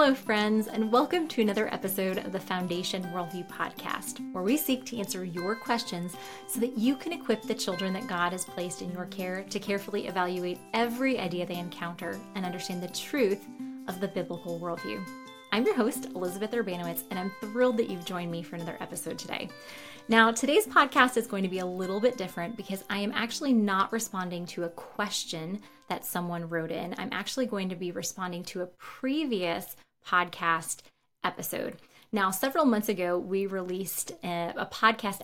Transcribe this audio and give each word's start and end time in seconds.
Hello, 0.00 0.14
friends, 0.14 0.66
and 0.66 0.90
welcome 0.90 1.28
to 1.28 1.42
another 1.42 1.68
episode 1.74 2.16
of 2.16 2.32
the 2.32 2.40
Foundation 2.40 3.02
Worldview 3.12 3.46
podcast, 3.50 4.32
where 4.32 4.42
we 4.42 4.56
seek 4.56 4.86
to 4.86 4.96
answer 4.96 5.26
your 5.26 5.54
questions 5.54 6.16
so 6.48 6.58
that 6.58 6.78
you 6.78 6.96
can 6.96 7.12
equip 7.12 7.42
the 7.42 7.54
children 7.54 7.92
that 7.92 8.08
God 8.08 8.32
has 8.32 8.46
placed 8.46 8.80
in 8.80 8.90
your 8.92 9.04
care 9.04 9.44
to 9.50 9.60
carefully 9.60 10.06
evaluate 10.06 10.58
every 10.72 11.18
idea 11.18 11.44
they 11.44 11.58
encounter 11.58 12.18
and 12.34 12.46
understand 12.46 12.82
the 12.82 12.88
truth 12.88 13.46
of 13.88 14.00
the 14.00 14.08
biblical 14.08 14.58
worldview. 14.58 15.04
I'm 15.52 15.66
your 15.66 15.74
host, 15.74 16.06
Elizabeth 16.14 16.52
Urbanowicz, 16.52 17.02
and 17.10 17.18
I'm 17.18 17.32
thrilled 17.42 17.76
that 17.76 17.90
you've 17.90 18.06
joined 18.06 18.30
me 18.30 18.42
for 18.42 18.56
another 18.56 18.78
episode 18.80 19.18
today. 19.18 19.50
Now, 20.08 20.32
today's 20.32 20.66
podcast 20.66 21.18
is 21.18 21.26
going 21.26 21.42
to 21.42 21.48
be 21.50 21.58
a 21.58 21.66
little 21.66 22.00
bit 22.00 22.16
different 22.16 22.56
because 22.56 22.84
I 22.88 23.00
am 23.00 23.12
actually 23.12 23.52
not 23.52 23.92
responding 23.92 24.46
to 24.46 24.64
a 24.64 24.70
question 24.70 25.60
that 25.90 26.06
someone 26.06 26.48
wrote 26.48 26.70
in. 26.70 26.94
I'm 26.96 27.12
actually 27.12 27.44
going 27.44 27.68
to 27.68 27.76
be 27.76 27.90
responding 27.90 28.44
to 28.44 28.62
a 28.62 28.66
previous 28.66 29.76
podcast 30.06 30.78
episode. 31.24 31.76
Now, 32.12 32.30
several 32.30 32.64
months 32.64 32.88
ago, 32.88 33.18
we 33.18 33.46
released 33.46 34.12
a, 34.24 34.52
a 34.56 34.66
podcast 34.66 35.20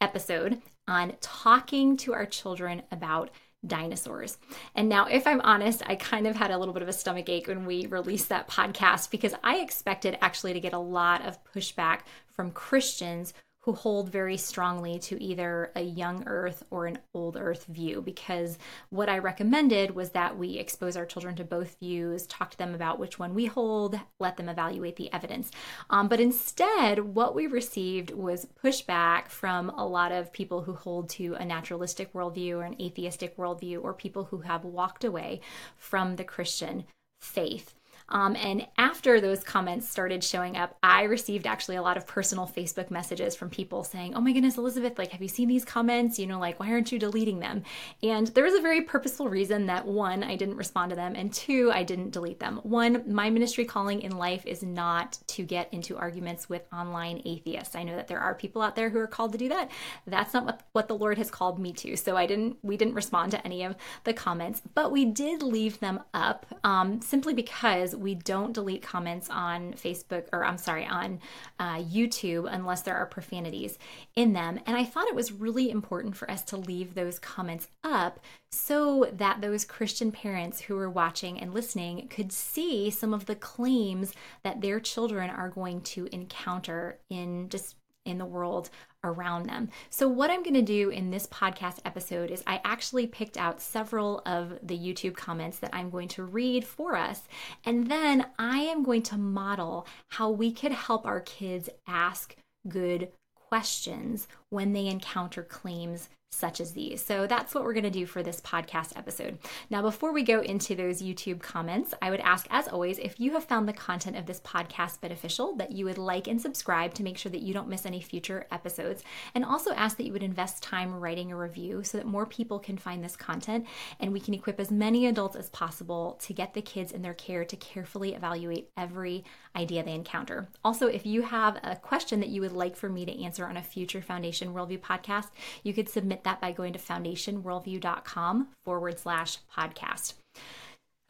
episode 0.00 0.62
on 0.88 1.12
talking 1.20 1.96
to 1.98 2.14
our 2.14 2.26
children 2.26 2.82
about 2.90 3.30
dinosaurs. 3.66 4.38
And 4.74 4.88
now, 4.88 5.06
if 5.06 5.26
I'm 5.26 5.40
honest, 5.42 5.82
I 5.86 5.94
kind 5.94 6.26
of 6.26 6.36
had 6.36 6.50
a 6.50 6.58
little 6.58 6.74
bit 6.74 6.82
of 6.82 6.88
a 6.88 6.92
stomach 6.92 7.28
ache 7.28 7.48
when 7.48 7.64
we 7.64 7.86
released 7.86 8.28
that 8.30 8.48
podcast 8.48 9.10
because 9.10 9.34
I 9.44 9.58
expected 9.58 10.18
actually 10.20 10.54
to 10.54 10.60
get 10.60 10.72
a 10.72 10.78
lot 10.78 11.24
of 11.24 11.38
pushback 11.44 12.00
from 12.34 12.50
Christians 12.50 13.34
who 13.62 13.72
hold 13.72 14.10
very 14.10 14.36
strongly 14.36 14.98
to 14.98 15.22
either 15.22 15.70
a 15.76 15.82
young 15.82 16.24
earth 16.26 16.64
or 16.70 16.86
an 16.86 16.98
old 17.14 17.36
earth 17.36 17.64
view 17.66 18.02
because 18.02 18.58
what 18.90 19.08
I 19.08 19.18
recommended 19.18 19.92
was 19.92 20.10
that 20.10 20.36
we 20.36 20.58
expose 20.58 20.96
our 20.96 21.06
children 21.06 21.36
to 21.36 21.44
both 21.44 21.78
views, 21.78 22.26
talk 22.26 22.50
to 22.50 22.58
them 22.58 22.74
about 22.74 22.98
which 22.98 23.20
one 23.20 23.34
we 23.34 23.46
hold, 23.46 23.98
let 24.18 24.36
them 24.36 24.48
evaluate 24.48 24.96
the 24.96 25.12
evidence. 25.12 25.50
Um, 25.90 26.08
but 26.08 26.20
instead, 26.20 27.14
what 27.14 27.36
we 27.36 27.46
received 27.46 28.10
was 28.10 28.48
pushback 28.62 29.28
from 29.28 29.70
a 29.70 29.86
lot 29.86 30.10
of 30.10 30.32
people 30.32 30.62
who 30.62 30.74
hold 30.74 31.08
to 31.10 31.34
a 31.34 31.44
naturalistic 31.44 32.12
worldview 32.12 32.56
or 32.56 32.64
an 32.64 32.80
atheistic 32.80 33.36
worldview 33.36 33.82
or 33.82 33.94
people 33.94 34.24
who 34.24 34.40
have 34.40 34.64
walked 34.64 35.04
away 35.04 35.40
from 35.76 36.16
the 36.16 36.24
Christian 36.24 36.84
faith. 37.20 37.74
Um, 38.12 38.36
and 38.36 38.66
after 38.76 39.20
those 39.20 39.42
comments 39.42 39.88
started 39.88 40.22
showing 40.22 40.56
up, 40.56 40.76
I 40.82 41.04
received 41.04 41.46
actually 41.46 41.76
a 41.76 41.82
lot 41.82 41.96
of 41.96 42.06
personal 42.06 42.46
Facebook 42.46 42.90
messages 42.90 43.34
from 43.34 43.50
people 43.50 43.82
saying, 43.84 44.14
Oh 44.14 44.20
my 44.20 44.32
goodness, 44.32 44.58
Elizabeth, 44.58 44.98
like, 44.98 45.10
have 45.10 45.22
you 45.22 45.28
seen 45.28 45.48
these 45.48 45.64
comments? 45.64 46.18
You 46.18 46.26
know, 46.26 46.38
like, 46.38 46.60
why 46.60 46.70
aren't 46.70 46.92
you 46.92 46.98
deleting 46.98 47.40
them? 47.40 47.64
And 48.02 48.28
there 48.28 48.44
was 48.44 48.54
a 48.54 48.60
very 48.60 48.82
purposeful 48.82 49.28
reason 49.28 49.66
that 49.66 49.86
one, 49.86 50.22
I 50.22 50.36
didn't 50.36 50.56
respond 50.56 50.90
to 50.90 50.96
them, 50.96 51.14
and 51.16 51.32
two, 51.32 51.72
I 51.72 51.82
didn't 51.82 52.10
delete 52.10 52.38
them. 52.38 52.60
One, 52.62 53.02
my 53.10 53.30
ministry 53.30 53.64
calling 53.64 54.02
in 54.02 54.18
life 54.18 54.44
is 54.46 54.62
not 54.62 55.18
to 55.28 55.44
get 55.44 55.72
into 55.72 55.96
arguments 55.96 56.50
with 56.50 56.66
online 56.72 57.22
atheists. 57.24 57.74
I 57.74 57.82
know 57.82 57.96
that 57.96 58.08
there 58.08 58.20
are 58.20 58.34
people 58.34 58.60
out 58.60 58.76
there 58.76 58.90
who 58.90 58.98
are 58.98 59.06
called 59.06 59.32
to 59.32 59.38
do 59.38 59.48
that. 59.48 59.70
That's 60.06 60.34
not 60.34 60.44
what, 60.44 60.62
what 60.72 60.88
the 60.88 60.96
Lord 60.96 61.16
has 61.16 61.30
called 61.30 61.58
me 61.58 61.72
to. 61.72 61.96
So 61.96 62.16
I 62.16 62.26
didn't, 62.26 62.58
we 62.62 62.76
didn't 62.76 62.94
respond 62.94 63.30
to 63.30 63.44
any 63.46 63.64
of 63.64 63.74
the 64.04 64.12
comments, 64.12 64.60
but 64.74 64.92
we 64.92 65.06
did 65.06 65.42
leave 65.42 65.80
them 65.80 66.02
up 66.12 66.44
um, 66.62 67.00
simply 67.00 67.32
because 67.32 67.96
we 68.02 68.14
don't 68.14 68.52
delete 68.52 68.82
comments 68.82 69.30
on 69.30 69.74
Facebook 69.74 70.26
or 70.32 70.44
I'm 70.44 70.58
sorry, 70.58 70.86
on 70.86 71.20
uh, 71.58 71.76
YouTube 71.76 72.52
unless 72.52 72.82
there 72.82 72.96
are 72.96 73.06
profanities 73.06 73.78
in 74.16 74.32
them. 74.32 74.60
And 74.66 74.76
I 74.76 74.84
thought 74.84 75.08
it 75.08 75.14
was 75.14 75.32
really 75.32 75.70
important 75.70 76.16
for 76.16 76.30
us 76.30 76.42
to 76.44 76.56
leave 76.56 76.94
those 76.94 77.18
comments 77.18 77.68
up 77.84 78.20
so 78.50 79.08
that 79.12 79.40
those 79.40 79.64
Christian 79.64 80.12
parents 80.12 80.60
who 80.60 80.76
are 80.78 80.90
watching 80.90 81.40
and 81.40 81.54
listening 81.54 82.08
could 82.08 82.32
see 82.32 82.90
some 82.90 83.14
of 83.14 83.26
the 83.26 83.34
claims 83.34 84.12
that 84.42 84.60
their 84.60 84.80
children 84.80 85.30
are 85.30 85.48
going 85.48 85.80
to 85.80 86.08
encounter 86.12 86.98
in 87.08 87.48
just 87.48 87.76
in 88.04 88.18
the 88.18 88.26
world 88.26 88.68
around 89.04 89.46
them. 89.46 89.68
So, 89.90 90.08
what 90.08 90.30
I'm 90.30 90.42
going 90.42 90.54
to 90.54 90.62
do 90.62 90.90
in 90.90 91.10
this 91.10 91.26
podcast 91.26 91.78
episode 91.84 92.30
is 92.30 92.42
I 92.46 92.60
actually 92.64 93.06
picked 93.06 93.36
out 93.36 93.60
several 93.60 94.22
of 94.26 94.58
the 94.62 94.78
YouTube 94.78 95.14
comments 95.14 95.58
that 95.58 95.70
I'm 95.72 95.90
going 95.90 96.08
to 96.08 96.24
read 96.24 96.64
for 96.64 96.96
us. 96.96 97.22
And 97.64 97.88
then 97.88 98.26
I 98.38 98.60
am 98.60 98.82
going 98.82 99.02
to 99.04 99.18
model 99.18 99.86
how 100.08 100.30
we 100.30 100.52
could 100.52 100.72
help 100.72 101.06
our 101.06 101.20
kids 101.20 101.68
ask 101.86 102.36
good 102.68 103.08
questions 103.34 104.28
when 104.50 104.72
they 104.72 104.86
encounter 104.86 105.42
claims 105.42 106.08
such 106.32 106.60
as 106.60 106.72
these. 106.72 107.04
So 107.04 107.26
that's 107.26 107.54
what 107.54 107.62
we're 107.62 107.74
going 107.74 107.84
to 107.84 107.90
do 107.90 108.06
for 108.06 108.22
this 108.22 108.40
podcast 108.40 108.96
episode. 108.96 109.38
Now, 109.70 109.82
before 109.82 110.12
we 110.12 110.22
go 110.22 110.40
into 110.40 110.74
those 110.74 111.02
YouTube 111.02 111.40
comments, 111.40 111.94
I 112.00 112.10
would 112.10 112.20
ask, 112.20 112.46
as 112.50 112.66
always, 112.66 112.98
if 112.98 113.20
you 113.20 113.32
have 113.32 113.44
found 113.44 113.68
the 113.68 113.72
content 113.72 114.16
of 114.16 114.26
this 114.26 114.40
podcast 114.40 115.00
beneficial, 115.00 115.54
that 115.56 115.72
you 115.72 115.84
would 115.84 115.98
like 115.98 116.26
and 116.26 116.40
subscribe 116.40 116.94
to 116.94 117.02
make 117.02 117.18
sure 117.18 117.30
that 117.30 117.42
you 117.42 117.52
don't 117.52 117.68
miss 117.68 117.86
any 117.86 118.00
future 118.00 118.46
episodes. 118.50 119.04
And 119.34 119.44
also 119.44 119.72
ask 119.72 119.96
that 119.98 120.06
you 120.06 120.12
would 120.12 120.22
invest 120.22 120.62
time 120.62 120.98
writing 120.98 121.30
a 121.30 121.36
review 121.36 121.84
so 121.84 121.98
that 121.98 122.06
more 122.06 122.26
people 122.26 122.58
can 122.58 122.78
find 122.78 123.04
this 123.04 123.16
content 123.16 123.66
and 124.00 124.12
we 124.12 124.20
can 124.20 124.34
equip 124.34 124.58
as 124.58 124.70
many 124.70 125.06
adults 125.06 125.36
as 125.36 125.50
possible 125.50 126.18
to 126.22 126.32
get 126.32 126.54
the 126.54 126.62
kids 126.62 126.92
in 126.92 127.02
their 127.02 127.14
care 127.14 127.44
to 127.44 127.56
carefully 127.56 128.14
evaluate 128.14 128.70
every 128.76 129.24
idea 129.54 129.84
they 129.84 129.92
encounter. 129.94 130.48
Also, 130.64 130.86
if 130.86 131.04
you 131.04 131.22
have 131.22 131.58
a 131.62 131.76
question 131.76 132.20
that 132.20 132.30
you 132.30 132.40
would 132.40 132.52
like 132.52 132.74
for 132.74 132.88
me 132.88 133.04
to 133.04 133.22
answer 133.22 133.46
on 133.46 133.56
a 133.56 133.62
future 133.62 134.00
Foundation 134.00 134.54
Worldview 134.54 134.80
podcast, 134.80 135.28
you 135.62 135.74
could 135.74 135.88
submit 135.88 136.21
that 136.24 136.40
by 136.40 136.52
going 136.52 136.72
to 136.72 136.78
foundationworldview.com 136.78 138.48
forward 138.64 138.98
slash 138.98 139.38
podcast. 139.56 140.14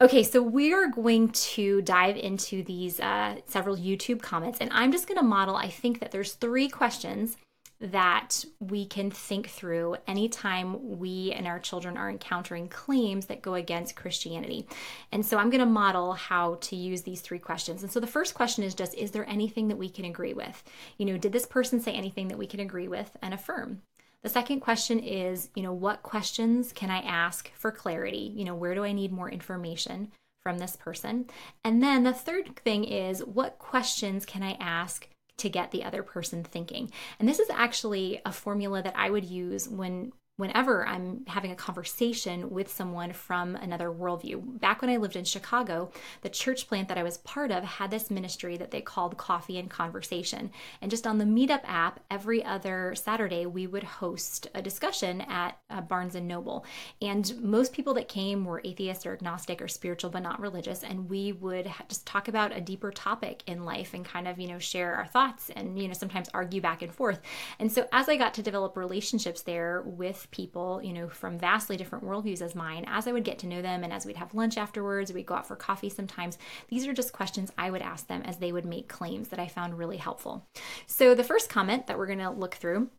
Okay, 0.01 0.23
so 0.23 0.41
we're 0.41 0.89
going 0.89 1.29
to 1.29 1.81
dive 1.81 2.17
into 2.17 2.63
these 2.63 2.99
uh, 2.99 3.37
several 3.45 3.77
YouTube 3.77 4.21
comments, 4.21 4.57
and 4.59 4.69
I'm 4.73 4.91
just 4.91 5.07
going 5.07 5.17
to 5.17 5.23
model. 5.23 5.55
I 5.55 5.69
think 5.69 5.99
that 5.99 6.11
there's 6.11 6.33
three 6.33 6.67
questions 6.67 7.37
that 7.79 8.45
we 8.59 8.85
can 8.85 9.11
think 9.11 9.49
through 9.49 9.97
anytime 10.07 10.97
we 10.97 11.33
and 11.33 11.45
our 11.45 11.59
children 11.59 11.97
are 11.97 12.09
encountering 12.09 12.69
claims 12.69 13.25
that 13.25 13.41
go 13.41 13.55
against 13.55 13.95
Christianity. 13.95 14.65
And 15.11 15.25
so 15.25 15.37
I'm 15.37 15.49
going 15.49 15.59
to 15.59 15.65
model 15.65 16.13
how 16.13 16.55
to 16.61 16.75
use 16.77 17.01
these 17.01 17.19
three 17.19 17.39
questions. 17.39 17.83
And 17.83 17.91
so 17.91 17.99
the 17.99 18.07
first 18.07 18.35
question 18.35 18.63
is 18.63 18.73
just 18.73 18.93
Is 18.95 19.11
there 19.11 19.27
anything 19.29 19.67
that 19.67 19.77
we 19.77 19.89
can 19.89 20.05
agree 20.05 20.33
with? 20.33 20.63
You 20.97 21.05
know, 21.05 21.17
did 21.17 21.33
this 21.33 21.45
person 21.45 21.79
say 21.81 21.91
anything 21.91 22.29
that 22.29 22.37
we 22.37 22.47
can 22.47 22.61
agree 22.61 22.87
with 22.87 23.15
and 23.21 23.33
affirm? 23.33 23.81
The 24.23 24.29
second 24.29 24.61
question 24.61 24.99
is, 24.99 25.49
you 25.53 25.63
know, 25.63 25.73
what 25.73 26.01
questions 26.01 26.71
can 26.71 26.89
I 26.89 26.99
ask 26.99 27.51
for 27.55 27.71
clarity? 27.71 28.31
You 28.35 28.45
know, 28.45 28.55
where 28.55 28.73
do 28.73 28.83
I 28.83 28.93
need 28.93 29.11
more 29.11 29.29
information 29.29 30.13
from 30.41 30.59
this 30.59 30.77
person? 30.77 31.25
And 31.63 31.83
then 31.83 32.03
the 32.03 32.13
third 32.13 32.55
thing 32.55 32.85
is, 32.85 33.23
what 33.23 33.59
questions 33.59 34.25
can 34.25 34.41
I 34.41 34.53
ask 34.61 35.09
to 35.37 35.49
get 35.49 35.71
the 35.71 35.83
other 35.83 36.03
person 36.03 36.43
thinking? 36.43 36.89
And 37.19 37.27
this 37.27 37.39
is 37.39 37.49
actually 37.49 38.21
a 38.25 38.31
formula 38.31 38.81
that 38.81 38.95
I 38.95 39.09
would 39.09 39.25
use 39.25 39.67
when 39.67 40.13
whenever 40.43 40.85
I'm 40.85 41.23
having 41.25 41.51
a 41.51 41.55
conversation 41.55 42.49
with 42.49 42.69
someone 42.69 43.13
from 43.13 43.55
another 43.55 43.89
worldview. 43.89 44.59
Back 44.59 44.81
when 44.81 44.91
I 44.91 44.97
lived 44.97 45.15
in 45.15 45.23
Chicago, 45.23 45.89
the 46.19 46.27
church 46.27 46.67
plant 46.67 46.89
that 46.89 46.97
I 46.97 47.03
was 47.03 47.19
part 47.19 47.49
of 47.49 47.63
had 47.63 47.91
this 47.91 48.11
ministry 48.11 48.57
that 48.57 48.69
they 48.69 48.81
called 48.81 49.15
Coffee 49.15 49.57
and 49.57 49.69
Conversation. 49.69 50.51
And 50.81 50.91
just 50.91 51.07
on 51.07 51.17
the 51.17 51.23
Meetup 51.23 51.61
app, 51.63 52.01
every 52.11 52.43
other 52.43 52.93
Saturday, 52.93 53.45
we 53.45 53.67
would 53.67 53.83
host 53.83 54.49
a 54.53 54.61
discussion 54.61 55.21
at 55.21 55.57
uh, 55.69 55.79
Barnes 55.79 56.15
and 56.15 56.27
Noble. 56.27 56.65
And 57.01 57.41
most 57.41 57.71
people 57.71 57.93
that 57.93 58.09
came 58.09 58.43
were 58.43 58.59
atheist 58.65 59.07
or 59.07 59.13
agnostic 59.13 59.61
or 59.61 59.69
spiritual, 59.69 60.09
but 60.09 60.23
not 60.23 60.41
religious. 60.41 60.83
And 60.83 61.09
we 61.09 61.31
would 61.31 61.71
just 61.87 62.05
talk 62.05 62.27
about 62.27 62.53
a 62.53 62.59
deeper 62.59 62.91
topic 62.91 63.43
in 63.47 63.63
life 63.63 63.93
and 63.93 64.03
kind 64.03 64.27
of, 64.27 64.41
you 64.41 64.49
know, 64.49 64.59
share 64.59 64.93
our 64.95 65.07
thoughts 65.07 65.49
and, 65.55 65.79
you 65.79 65.87
know, 65.87 65.93
sometimes 65.93 66.27
argue 66.33 66.59
back 66.59 66.81
and 66.81 66.93
forth. 66.93 67.21
And 67.59 67.71
so 67.71 67.87
as 67.93 68.09
I 68.09 68.17
got 68.17 68.33
to 68.33 68.43
develop 68.43 68.75
relationships 68.75 69.41
there 69.43 69.81
with 69.85 70.27
people, 70.33 70.81
you 70.83 70.91
know, 70.91 71.07
from 71.07 71.37
vastly 71.37 71.77
different 71.77 72.03
worldviews 72.03 72.41
as 72.41 72.55
mine, 72.55 72.83
as 72.87 73.07
I 73.07 73.13
would 73.13 73.23
get 73.23 73.39
to 73.39 73.47
know 73.47 73.61
them 73.61 73.83
and 73.83 73.93
as 73.93 74.05
we'd 74.05 74.17
have 74.17 74.33
lunch 74.33 74.57
afterwards, 74.57 75.13
we'd 75.13 75.27
go 75.27 75.35
out 75.35 75.47
for 75.47 75.55
coffee 75.55 75.89
sometimes, 75.89 76.37
these 76.67 76.85
are 76.85 76.93
just 76.93 77.13
questions 77.13 77.53
I 77.57 77.69
would 77.69 77.81
ask 77.81 78.07
them 78.07 78.23
as 78.23 78.37
they 78.37 78.51
would 78.51 78.65
make 78.65 78.89
claims 78.89 79.29
that 79.29 79.39
I 79.39 79.47
found 79.47 79.77
really 79.77 79.97
helpful. 79.97 80.45
So 80.87 81.15
the 81.15 81.23
first 81.23 81.49
comment 81.49 81.87
that 81.87 81.97
we're 81.97 82.07
going 82.07 82.19
to 82.19 82.31
look 82.31 82.55
through 82.55 82.89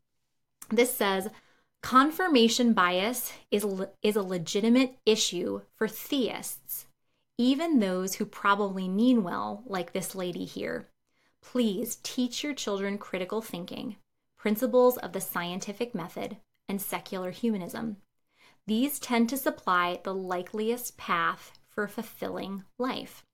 this 0.70 0.96
says, 0.96 1.28
confirmation 1.82 2.72
bias 2.72 3.32
is, 3.50 3.66
is 4.02 4.16
a 4.16 4.22
legitimate 4.22 4.96
issue 5.04 5.60
for 5.76 5.88
theists, 5.88 6.86
even 7.36 7.80
those 7.80 8.14
who 8.14 8.24
probably 8.24 8.88
mean 8.88 9.22
well, 9.22 9.62
like 9.66 9.92
this 9.92 10.14
lady 10.14 10.44
here. 10.44 10.88
Please 11.42 11.98
teach 12.02 12.42
your 12.42 12.54
children 12.54 12.96
critical 12.96 13.42
thinking, 13.42 13.96
principles 14.38 14.96
of 14.96 15.12
the 15.12 15.20
scientific 15.20 15.94
method, 15.94 16.38
and 16.68 16.80
secular 16.80 17.30
humanism. 17.30 17.96
These 18.66 18.98
tend 18.98 19.28
to 19.28 19.36
supply 19.36 20.00
the 20.02 20.14
likeliest 20.14 20.96
path 20.96 21.52
for 21.68 21.86
fulfilling 21.86 22.64
life. 22.78 23.24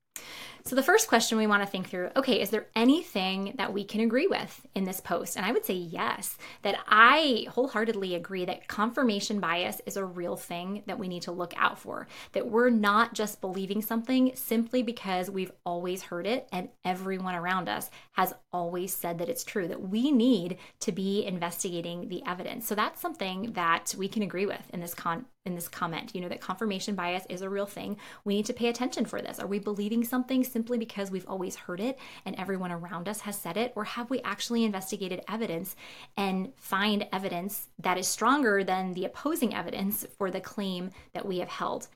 So, 0.65 0.77
the 0.77 0.83
first 0.83 1.09
question 1.09 1.39
we 1.39 1.47
want 1.47 1.63
to 1.63 1.69
think 1.69 1.89
through 1.89 2.11
okay, 2.17 2.41
is 2.41 2.51
there 2.51 2.67
anything 2.77 3.55
that 3.57 3.73
we 3.73 3.83
can 3.85 4.01
agree 4.01 4.27
with 4.27 4.67
in 4.75 4.85
this 4.85 5.01
post? 5.01 5.37
And 5.37 5.47
I 5.47 5.53
would 5.53 5.65
say 5.65 5.75
yes, 5.75 6.37
that 6.63 6.79
I 6.87 7.47
wholeheartedly 7.51 8.15
agree 8.15 8.45
that 8.45 8.69
confirmation 8.69 9.41
bias 9.41 9.81
is 9.87 9.97
a 9.97 10.05
real 10.05 10.37
thing 10.37 10.83
that 10.87 10.99
we 10.99 11.09
need 11.09 11.23
to 11.23 11.33
look 11.33 11.55
out 11.57 11.79
for. 11.79 12.09
That 12.33 12.51
we're 12.51 12.71
not 12.71 13.15
just 13.15 13.41
believing 13.41 13.81
something 13.81 14.33
simply 14.35 14.83
because 14.83 15.31
we've 15.31 15.53
always 15.65 16.03
heard 16.03 16.27
it 16.27 16.49
and 16.53 16.69
everyone 16.85 17.35
around 17.35 17.69
us 17.69 17.91
has 18.13 18.35
always 18.53 18.95
said 18.95 19.19
that 19.19 19.29
it's 19.29 19.45
true, 19.45 19.67
that 19.69 19.89
we 19.89 20.13
need 20.13 20.59
to 20.81 20.93
be 20.93 21.25
investigating 21.25 22.09
the 22.09 22.23
evidence. 22.27 22.67
So, 22.67 22.75
that's 22.75 23.01
something 23.01 23.53
that 23.53 23.95
we 23.97 24.09
can 24.09 24.23
agree 24.23 24.47
with 24.47 24.63
in 24.73 24.81
this 24.81 24.95
con 24.95 25.25
in 25.47 25.55
this 25.55 25.69
comment, 25.69 26.15
you 26.15 26.21
know, 26.21 26.29
that 26.29 26.41
confirmation 26.41 26.95
bias 26.95 27.25
is 27.31 27.41
a 27.41 27.49
real 27.49 27.67
thing. 27.67 27.97
We 28.25 28.37
need 28.37 28.47
to 28.47 28.53
pay 28.53 28.69
attention 28.69 29.07
for 29.07 29.23
this. 29.23 29.39
Are 29.39 29.47
we 29.47 29.59
believing 29.59 30.05
something 30.05 30.45
simply 30.51 30.79
because 30.79 31.11
we've 31.11 31.29
always 31.29 31.57
heard 31.57 31.81
it 31.81 31.99
and 32.25 32.37
everyone 32.37 32.73
around 32.73 33.09
us 33.09 33.21
has 33.21 33.39
said 33.39 33.57
it? 33.57 33.73
Or 33.77 33.85
have 33.85 34.11
we 34.11 34.21
actually 34.23 34.65
investigated 34.65 35.23
evidence 35.29 35.77
and 36.17 36.53
find 36.57 37.07
evidence 37.13 37.69
that 37.79 37.99
is 37.99 38.09
stronger 38.09 38.65
than 38.65 38.93
the 38.93 39.05
opposing 39.05 39.55
evidence 39.55 40.07
for 40.19 40.31
the 40.31 40.41
claim 40.41 40.91
that 41.13 41.27
we 41.27 41.39
have 41.39 41.49
held? 41.49 41.89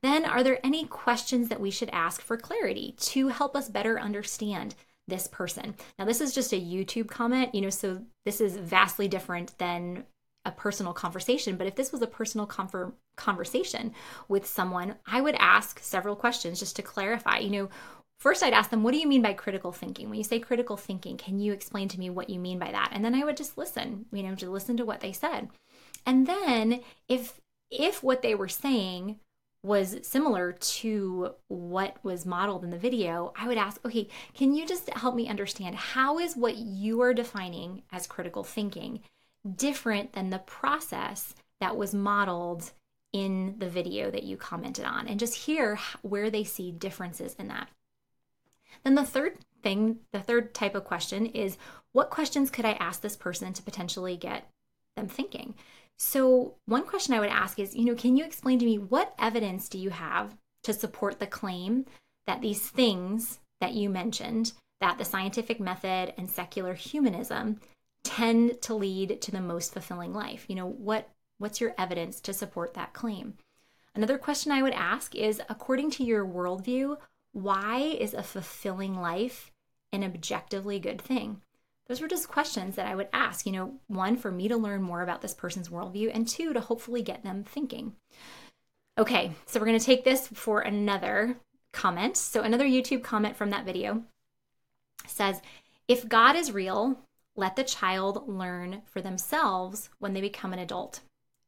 Then, 0.00 0.24
are 0.24 0.42
there 0.42 0.64
any 0.64 0.86
questions 0.86 1.48
that 1.48 1.60
we 1.60 1.70
should 1.70 1.90
ask 1.90 2.20
for 2.20 2.36
clarity 2.36 2.94
to 2.98 3.28
help 3.28 3.56
us 3.56 3.68
better 3.68 3.98
understand 3.98 4.74
this 5.06 5.26
person? 5.26 5.74
Now, 5.98 6.04
this 6.04 6.20
is 6.20 6.34
just 6.34 6.52
a 6.52 6.60
YouTube 6.60 7.08
comment, 7.08 7.54
you 7.54 7.60
know, 7.60 7.70
so 7.70 8.02
this 8.24 8.40
is 8.40 8.56
vastly 8.56 9.08
different 9.08 9.56
than 9.58 10.04
a 10.44 10.52
personal 10.52 10.92
conversation. 10.92 11.56
But 11.56 11.66
if 11.66 11.74
this 11.74 11.92
was 11.92 12.02
a 12.02 12.06
personal 12.06 12.46
confer- 12.46 12.92
conversation 13.18 13.92
with 14.28 14.46
someone, 14.46 14.94
I 15.06 15.20
would 15.20 15.36
ask 15.38 15.80
several 15.80 16.16
questions 16.16 16.58
just 16.58 16.76
to 16.76 16.82
clarify. 16.82 17.38
You 17.38 17.50
know, 17.50 17.68
first 18.18 18.42
I'd 18.42 18.54
ask 18.54 18.70
them, 18.70 18.82
What 18.82 18.92
do 18.92 18.98
you 18.98 19.06
mean 19.06 19.22
by 19.22 19.34
critical 19.34 19.72
thinking? 19.72 20.08
When 20.08 20.18
you 20.18 20.24
say 20.24 20.40
critical 20.40 20.78
thinking, 20.78 21.18
can 21.18 21.38
you 21.38 21.52
explain 21.52 21.88
to 21.88 21.98
me 21.98 22.08
what 22.08 22.30
you 22.30 22.38
mean 22.38 22.58
by 22.58 22.72
that? 22.72 22.90
And 22.92 23.04
then 23.04 23.14
I 23.14 23.24
would 23.24 23.36
just 23.36 23.58
listen, 23.58 24.06
you 24.12 24.22
know, 24.22 24.34
to 24.36 24.50
listen 24.50 24.76
to 24.78 24.86
what 24.86 25.00
they 25.00 25.12
said. 25.12 25.50
And 26.06 26.26
then 26.26 26.80
if 27.08 27.40
if 27.70 28.02
what 28.02 28.22
they 28.22 28.34
were 28.34 28.48
saying 28.48 29.20
was 29.62 29.98
similar 30.02 30.52
to 30.52 31.34
what 31.48 31.96
was 32.04 32.24
modeled 32.24 32.64
in 32.64 32.70
the 32.70 32.78
video, 32.78 33.32
I 33.36 33.48
would 33.48 33.58
ask, 33.58 33.84
okay, 33.84 34.08
can 34.32 34.54
you 34.54 34.66
just 34.66 34.88
help 34.90 35.14
me 35.14 35.28
understand 35.28 35.74
how 35.74 36.18
is 36.18 36.36
what 36.36 36.56
you 36.56 37.02
are 37.02 37.12
defining 37.12 37.82
as 37.92 38.06
critical 38.06 38.44
thinking 38.44 39.00
different 39.56 40.12
than 40.12 40.30
the 40.30 40.38
process 40.38 41.34
that 41.60 41.76
was 41.76 41.94
modeled 41.94 42.70
in 43.12 43.54
the 43.58 43.68
video 43.68 44.10
that 44.10 44.24
you 44.24 44.36
commented 44.36 44.84
on 44.84 45.08
and 45.08 45.18
just 45.18 45.34
hear 45.34 45.78
where 46.02 46.30
they 46.30 46.44
see 46.44 46.70
differences 46.70 47.34
in 47.38 47.48
that. 47.48 47.68
Then 48.84 48.94
the 48.94 49.04
third 49.04 49.38
thing, 49.62 50.00
the 50.12 50.20
third 50.20 50.54
type 50.54 50.74
of 50.74 50.84
question 50.84 51.26
is 51.26 51.56
what 51.92 52.10
questions 52.10 52.50
could 52.50 52.64
I 52.64 52.72
ask 52.72 53.00
this 53.00 53.16
person 53.16 53.52
to 53.54 53.62
potentially 53.62 54.16
get 54.16 54.48
them 54.96 55.08
thinking? 55.08 55.54
So, 55.96 56.54
one 56.66 56.84
question 56.84 57.14
I 57.14 57.20
would 57.20 57.28
ask 57.28 57.58
is, 57.58 57.74
you 57.74 57.84
know, 57.84 57.96
can 57.96 58.16
you 58.16 58.24
explain 58.24 58.60
to 58.60 58.64
me 58.64 58.78
what 58.78 59.14
evidence 59.18 59.68
do 59.68 59.78
you 59.78 59.90
have 59.90 60.36
to 60.62 60.72
support 60.72 61.18
the 61.18 61.26
claim 61.26 61.86
that 62.26 62.40
these 62.40 62.68
things 62.68 63.40
that 63.60 63.74
you 63.74 63.90
mentioned, 63.90 64.52
that 64.80 64.98
the 64.98 65.04
scientific 65.04 65.58
method 65.58 66.14
and 66.16 66.30
secular 66.30 66.74
humanism 66.74 67.60
tend 68.04 68.62
to 68.62 68.74
lead 68.74 69.20
to 69.22 69.32
the 69.32 69.40
most 69.40 69.72
fulfilling 69.72 70.14
life? 70.14 70.44
You 70.48 70.54
know, 70.54 70.68
what 70.68 71.08
what's 71.38 71.60
your 71.60 71.74
evidence 71.78 72.20
to 72.20 72.32
support 72.32 72.74
that 72.74 72.92
claim? 72.92 73.34
Another 73.94 74.18
question 74.18 74.52
I 74.52 74.62
would 74.62 74.74
ask 74.74 75.14
is 75.14 75.40
according 75.48 75.90
to 75.92 76.04
your 76.04 76.24
worldview, 76.24 76.98
why 77.32 77.78
is 77.78 78.14
a 78.14 78.22
fulfilling 78.22 79.00
life 79.00 79.50
an 79.92 80.04
objectively 80.04 80.78
good 80.78 81.00
thing? 81.00 81.40
Those 81.88 82.00
were 82.02 82.08
just 82.08 82.28
questions 82.28 82.76
that 82.76 82.86
I 82.86 82.94
would 82.94 83.08
ask, 83.12 83.46
you 83.46 83.52
know, 83.52 83.74
one, 83.86 84.16
for 84.16 84.30
me 84.30 84.48
to 84.48 84.56
learn 84.56 84.82
more 84.82 85.02
about 85.02 85.22
this 85.22 85.32
person's 85.32 85.70
worldview, 85.70 86.10
and 86.12 86.28
two, 86.28 86.52
to 86.52 86.60
hopefully 86.60 87.02
get 87.02 87.22
them 87.22 87.44
thinking. 87.44 87.94
Okay, 88.98 89.32
so 89.46 89.58
we're 89.58 89.66
to 89.78 89.84
take 89.84 90.04
this 90.04 90.28
for 90.28 90.60
another 90.60 91.38
comment. 91.72 92.16
So, 92.16 92.42
another 92.42 92.66
YouTube 92.66 93.02
comment 93.02 93.36
from 93.36 93.50
that 93.50 93.64
video 93.64 94.04
says, 95.06 95.40
If 95.86 96.08
God 96.08 96.36
is 96.36 96.52
real, 96.52 96.98
let 97.36 97.56
the 97.56 97.64
child 97.64 98.28
learn 98.28 98.82
for 98.84 99.00
themselves 99.00 99.88
when 99.98 100.12
they 100.12 100.20
become 100.20 100.52
an 100.52 100.58
adult. 100.58 101.00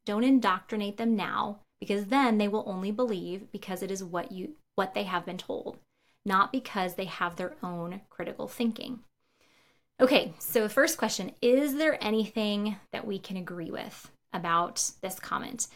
Don't 0.06 0.24
indoctrinate 0.24 0.96
them 0.96 1.16
now 1.16 1.60
because 1.78 2.06
then 2.06 2.38
they 2.38 2.48
will 2.48 2.64
only 2.66 2.90
believe 2.90 3.50
because 3.52 3.82
it 3.82 3.90
is 3.90 4.04
what 4.04 4.32
you 4.32 4.56
what 4.74 4.94
they 4.94 5.04
have 5.04 5.26
been 5.26 5.38
told, 5.38 5.78
not 6.24 6.52
because 6.52 6.94
they 6.94 7.04
have 7.04 7.36
their 7.36 7.54
own 7.62 8.00
critical 8.08 8.48
thinking. 8.48 9.00
Okay, 10.00 10.32
so 10.38 10.68
first 10.68 10.96
question, 10.96 11.32
is 11.42 11.76
there 11.76 12.02
anything 12.02 12.76
that 12.92 13.06
we 13.06 13.18
can 13.18 13.36
agree 13.36 13.70
with 13.70 14.10
about 14.32 14.90
this 15.02 15.18
comment? 15.20 15.66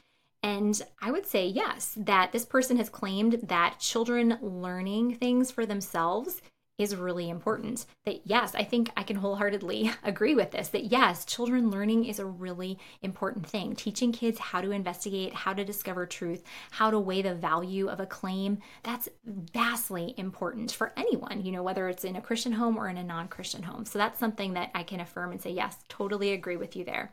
And 0.42 0.80
I 1.02 1.10
would 1.10 1.26
say 1.26 1.46
yes, 1.46 1.94
that 1.96 2.32
this 2.32 2.46
person 2.46 2.76
has 2.78 2.88
claimed 2.88 3.40
that 3.48 3.80
children 3.80 4.38
learning 4.40 5.16
things 5.16 5.50
for 5.50 5.66
themselves 5.66 6.40
is 6.76 6.96
really 6.96 7.30
important. 7.30 7.86
That 8.04 8.22
yes, 8.24 8.54
I 8.54 8.64
think 8.64 8.90
I 8.96 9.02
can 9.02 9.16
wholeheartedly 9.16 9.92
agree 10.02 10.34
with 10.34 10.50
this. 10.50 10.68
That 10.68 10.84
yes, 10.84 11.24
children 11.24 11.70
learning 11.70 12.06
is 12.06 12.18
a 12.18 12.24
really 12.26 12.78
important 13.02 13.46
thing. 13.46 13.76
Teaching 13.76 14.12
kids 14.12 14.38
how 14.38 14.60
to 14.60 14.72
investigate, 14.72 15.34
how 15.34 15.52
to 15.52 15.64
discover 15.64 16.06
truth, 16.06 16.42
how 16.72 16.90
to 16.90 16.98
weigh 16.98 17.22
the 17.22 17.34
value 17.34 17.88
of 17.88 18.00
a 18.00 18.06
claim, 18.06 18.58
that's 18.82 19.08
vastly 19.24 20.14
important 20.16 20.72
for 20.72 20.92
anyone, 20.96 21.44
you 21.44 21.52
know, 21.52 21.62
whether 21.62 21.88
it's 21.88 22.04
in 22.04 22.16
a 22.16 22.20
Christian 22.20 22.52
home 22.52 22.76
or 22.76 22.88
in 22.88 22.98
a 22.98 23.04
non 23.04 23.28
Christian 23.28 23.62
home. 23.62 23.84
So 23.84 23.98
that's 23.98 24.18
something 24.18 24.54
that 24.54 24.70
I 24.74 24.82
can 24.82 25.00
affirm 25.00 25.30
and 25.30 25.40
say, 25.40 25.50
yes, 25.50 25.76
totally 25.88 26.32
agree 26.32 26.56
with 26.56 26.74
you 26.74 26.84
there. 26.84 27.12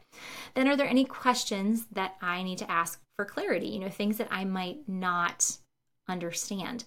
Then, 0.56 0.68
are 0.68 0.76
there 0.76 0.88
any 0.88 1.06
questions 1.06 1.86
that 1.92 2.16
I 2.22 2.44
need 2.44 2.58
to 2.60 2.72
ask 2.72 3.00
for 3.16 3.26
clarity? 3.26 3.68
You 3.68 3.80
know, 3.80 3.90
things 3.90 4.18
that 4.18 4.28
I 4.32 4.46
might 4.46 4.88
not 4.88 5.58
understand. 6.08 6.84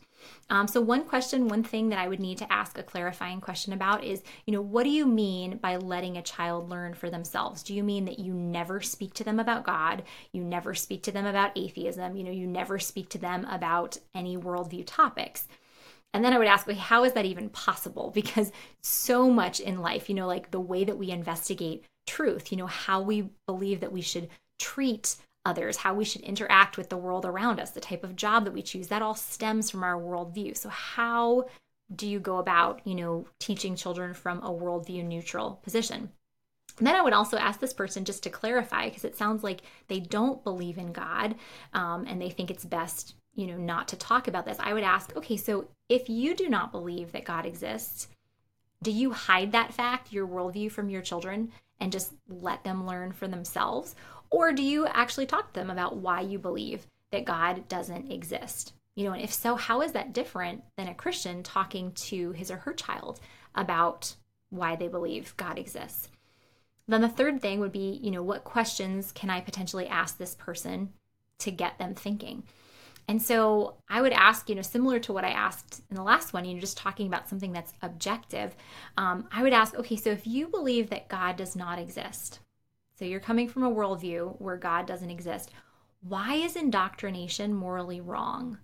Um, 0.50 0.66
so, 0.68 0.80
one 0.80 1.04
question, 1.04 1.48
one 1.48 1.62
thing 1.62 1.88
that 1.88 1.98
I 1.98 2.08
would 2.08 2.20
need 2.20 2.38
to 2.38 2.52
ask 2.52 2.78
a 2.78 2.82
clarifying 2.82 3.40
question 3.40 3.72
about 3.72 4.04
is, 4.04 4.22
you 4.46 4.52
know, 4.52 4.60
what 4.60 4.84
do 4.84 4.90
you 4.90 5.06
mean 5.06 5.56
by 5.58 5.76
letting 5.76 6.16
a 6.16 6.22
child 6.22 6.68
learn 6.68 6.94
for 6.94 7.10
themselves? 7.10 7.62
Do 7.62 7.74
you 7.74 7.82
mean 7.82 8.04
that 8.04 8.18
you 8.18 8.32
never 8.34 8.80
speak 8.80 9.14
to 9.14 9.24
them 9.24 9.40
about 9.40 9.64
God? 9.64 10.02
You 10.32 10.42
never 10.42 10.74
speak 10.74 11.02
to 11.04 11.12
them 11.12 11.26
about 11.26 11.56
atheism? 11.56 12.16
You 12.16 12.24
know, 12.24 12.30
you 12.30 12.46
never 12.46 12.78
speak 12.78 13.08
to 13.10 13.18
them 13.18 13.46
about 13.50 13.96
any 14.14 14.36
worldview 14.36 14.84
topics? 14.86 15.46
And 16.12 16.24
then 16.24 16.32
I 16.32 16.38
would 16.38 16.46
ask, 16.46 16.66
like, 16.66 16.76
how 16.76 17.04
is 17.04 17.12
that 17.14 17.24
even 17.24 17.48
possible? 17.50 18.12
Because 18.24 18.52
so 18.82 19.30
much 19.30 19.60
in 19.60 19.82
life, 19.82 20.08
you 20.08 20.14
know, 20.14 20.26
like 20.26 20.50
the 20.50 20.60
way 20.60 20.84
that 20.84 20.98
we 20.98 21.10
investigate 21.10 21.84
truth, 22.06 22.52
you 22.52 22.58
know, 22.58 22.66
how 22.66 23.00
we 23.00 23.30
believe 23.46 23.80
that 23.80 23.92
we 23.92 24.00
should 24.00 24.28
treat 24.58 25.16
others, 25.44 25.76
how 25.78 25.94
we 25.94 26.04
should 26.04 26.22
interact 26.22 26.76
with 26.76 26.88
the 26.88 26.96
world 26.96 27.24
around 27.24 27.60
us, 27.60 27.70
the 27.70 27.80
type 27.80 28.04
of 28.04 28.16
job 28.16 28.44
that 28.44 28.54
we 28.54 28.62
choose, 28.62 28.88
that 28.88 29.02
all 29.02 29.14
stems 29.14 29.70
from 29.70 29.84
our 29.84 30.00
worldview. 30.00 30.56
So, 30.56 30.68
how 30.68 31.46
do 31.94 32.06
you 32.06 32.18
go 32.18 32.38
about, 32.38 32.80
you 32.84 32.94
know, 32.94 33.26
teaching 33.38 33.76
children 33.76 34.14
from 34.14 34.42
a 34.42 34.50
worldview 34.50 35.04
neutral 35.04 35.60
position? 35.62 36.10
And 36.78 36.86
then 36.86 36.96
I 36.96 37.02
would 37.02 37.12
also 37.12 37.36
ask 37.36 37.60
this 37.60 37.72
person 37.72 38.04
just 38.04 38.22
to 38.24 38.30
clarify, 38.30 38.88
because 38.88 39.04
it 39.04 39.16
sounds 39.16 39.44
like 39.44 39.60
they 39.88 40.00
don't 40.00 40.42
believe 40.42 40.78
in 40.78 40.92
God 40.92 41.36
um, 41.72 42.04
and 42.08 42.20
they 42.20 42.30
think 42.30 42.50
it's 42.50 42.64
best, 42.64 43.14
you 43.34 43.46
know, 43.46 43.56
not 43.56 43.88
to 43.88 43.96
talk 43.96 44.26
about 44.26 44.44
this. 44.44 44.58
I 44.58 44.72
would 44.72 44.82
ask, 44.82 45.14
okay, 45.16 45.36
so 45.36 45.68
if 45.88 46.08
you 46.08 46.34
do 46.34 46.48
not 46.48 46.72
believe 46.72 47.12
that 47.12 47.24
God 47.24 47.46
exists, 47.46 48.08
do 48.82 48.90
you 48.90 49.12
hide 49.12 49.52
that 49.52 49.72
fact, 49.72 50.12
your 50.12 50.26
worldview, 50.26 50.70
from 50.70 50.90
your 50.90 51.02
children 51.02 51.52
and 51.80 51.92
just 51.92 52.12
let 52.28 52.64
them 52.64 52.86
learn 52.86 53.12
for 53.12 53.28
themselves? 53.28 53.94
Or 54.34 54.52
do 54.52 54.64
you 54.64 54.88
actually 54.88 55.26
talk 55.26 55.52
to 55.52 55.60
them 55.60 55.70
about 55.70 55.98
why 55.98 56.20
you 56.20 56.40
believe 56.40 56.88
that 57.12 57.24
God 57.24 57.68
doesn't 57.68 58.10
exist? 58.10 58.72
You 58.96 59.04
know, 59.04 59.12
and 59.12 59.22
if 59.22 59.32
so, 59.32 59.54
how 59.54 59.80
is 59.80 59.92
that 59.92 60.12
different 60.12 60.64
than 60.76 60.88
a 60.88 60.94
Christian 60.94 61.44
talking 61.44 61.92
to 61.92 62.32
his 62.32 62.50
or 62.50 62.56
her 62.56 62.72
child 62.72 63.20
about 63.54 64.16
why 64.50 64.74
they 64.74 64.88
believe 64.88 65.36
God 65.36 65.56
exists? 65.56 66.08
Then 66.88 67.00
the 67.00 67.08
third 67.08 67.40
thing 67.40 67.60
would 67.60 67.70
be, 67.70 68.00
you 68.02 68.10
know, 68.10 68.24
what 68.24 68.42
questions 68.42 69.12
can 69.12 69.30
I 69.30 69.40
potentially 69.40 69.86
ask 69.86 70.18
this 70.18 70.34
person 70.34 70.92
to 71.38 71.52
get 71.52 71.78
them 71.78 71.94
thinking? 71.94 72.42
And 73.06 73.22
so 73.22 73.76
I 73.88 74.02
would 74.02 74.12
ask, 74.12 74.48
you 74.48 74.56
know, 74.56 74.62
similar 74.62 74.98
to 74.98 75.12
what 75.12 75.24
I 75.24 75.30
asked 75.30 75.82
in 75.90 75.94
the 75.94 76.02
last 76.02 76.32
one, 76.32 76.44
you 76.44 76.54
know, 76.54 76.60
just 76.60 76.76
talking 76.76 77.06
about 77.06 77.28
something 77.28 77.52
that's 77.52 77.72
objective. 77.82 78.56
Um, 78.96 79.28
I 79.30 79.44
would 79.44 79.52
ask, 79.52 79.76
okay, 79.76 79.94
so 79.94 80.10
if 80.10 80.26
you 80.26 80.48
believe 80.48 80.90
that 80.90 81.08
God 81.08 81.36
does 81.36 81.54
not 81.54 81.78
exist, 81.78 82.40
so 82.94 83.04
you're 83.04 83.20
coming 83.20 83.48
from 83.48 83.62
a 83.64 83.70
worldview 83.70 84.40
where 84.40 84.56
God 84.56 84.86
doesn't 84.86 85.10
exist. 85.10 85.50
Why 86.00 86.34
is 86.34 86.54
indoctrination 86.54 87.54
morally 87.54 88.00
wrong? 88.00 88.58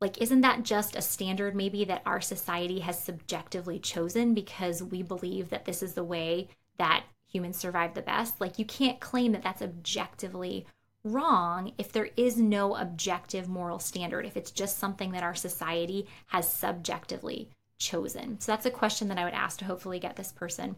Like, 0.00 0.22
isn't 0.22 0.42
that 0.42 0.62
just 0.62 0.94
a 0.94 1.02
standard 1.02 1.56
maybe 1.56 1.84
that 1.86 2.02
our 2.06 2.20
society 2.20 2.80
has 2.80 3.02
subjectively 3.02 3.80
chosen 3.80 4.34
because 4.34 4.82
we 4.82 5.02
believe 5.02 5.50
that 5.50 5.64
this 5.64 5.82
is 5.82 5.94
the 5.94 6.04
way 6.04 6.48
that 6.78 7.04
humans 7.26 7.56
survive 7.56 7.94
the 7.94 8.02
best? 8.02 8.40
Like, 8.40 8.58
you 8.58 8.64
can't 8.64 9.00
claim 9.00 9.32
that 9.32 9.42
that's 9.42 9.62
objectively 9.62 10.66
wrong 11.02 11.72
if 11.78 11.90
there 11.90 12.10
is 12.16 12.36
no 12.36 12.76
objective 12.76 13.48
moral 13.48 13.78
standard, 13.78 14.26
if 14.26 14.36
it's 14.36 14.52
just 14.52 14.78
something 14.78 15.10
that 15.12 15.24
our 15.24 15.34
society 15.34 16.06
has 16.26 16.48
subjectively 16.48 17.50
chosen? 17.78 18.38
So 18.40 18.52
that's 18.52 18.66
a 18.66 18.70
question 18.70 19.08
that 19.08 19.18
I 19.18 19.24
would 19.24 19.34
ask 19.34 19.58
to 19.58 19.64
hopefully 19.64 19.98
get 19.98 20.14
this 20.14 20.30
person 20.30 20.76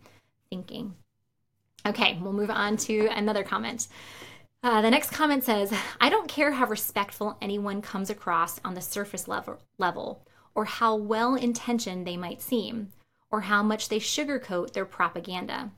thinking. 0.48 0.94
Okay, 1.86 2.18
we'll 2.20 2.32
move 2.32 2.50
on 2.50 2.76
to 2.78 3.06
another 3.08 3.42
comment. 3.42 3.88
Uh, 4.62 4.82
the 4.82 4.90
next 4.90 5.12
comment 5.12 5.42
says, 5.42 5.72
I 6.00 6.10
don't 6.10 6.28
care 6.28 6.52
how 6.52 6.66
respectful 6.66 7.38
anyone 7.40 7.80
comes 7.80 8.10
across 8.10 8.60
on 8.64 8.74
the 8.74 8.82
surface 8.82 9.26
level, 9.26 9.58
level 9.78 10.26
or 10.54 10.64
how 10.66 10.94
well 10.94 11.34
intentioned 11.34 12.06
they 12.06 12.16
might 12.16 12.42
seem, 12.42 12.88
or 13.30 13.42
how 13.42 13.62
much 13.62 13.88
they 13.88 13.98
sugarcoat 13.98 14.72
their 14.72 14.84
propaganda. 14.84 15.70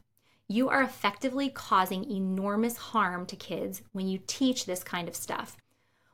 You 0.49 0.69
are 0.69 0.83
effectively 0.83 1.49
causing 1.49 2.11
enormous 2.11 2.77
harm 2.77 3.27
to 3.27 3.37
kids 3.37 3.83
when 3.93 4.09
you 4.09 4.19
teach 4.27 4.67
this 4.67 4.83
kind 4.83 5.09
of 5.09 5.15
stuff. 5.15 5.57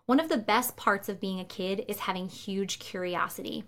One 0.06 0.20
of 0.20 0.28
the 0.28 0.36
best 0.36 0.76
parts 0.76 1.08
of 1.08 1.20
being 1.20 1.40
a 1.40 1.44
kid 1.44 1.84
is 1.88 2.00
having 2.00 2.28
huge 2.28 2.78
curiosity. 2.78 3.64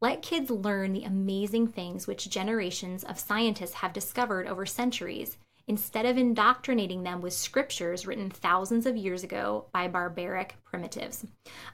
Let 0.00 0.22
kids 0.22 0.50
learn 0.50 0.92
the 0.92 1.04
amazing 1.04 1.68
things 1.68 2.06
which 2.06 2.30
generations 2.30 3.04
of 3.04 3.18
scientists 3.18 3.74
have 3.74 3.92
discovered 3.92 4.46
over 4.46 4.64
centuries 4.66 5.36
instead 5.70 6.04
of 6.04 6.18
indoctrinating 6.18 7.04
them 7.04 7.20
with 7.20 7.32
scriptures 7.32 8.04
written 8.04 8.28
thousands 8.28 8.86
of 8.86 8.96
years 8.96 9.22
ago 9.22 9.66
by 9.72 9.86
barbaric 9.86 10.56
primitives. 10.64 11.24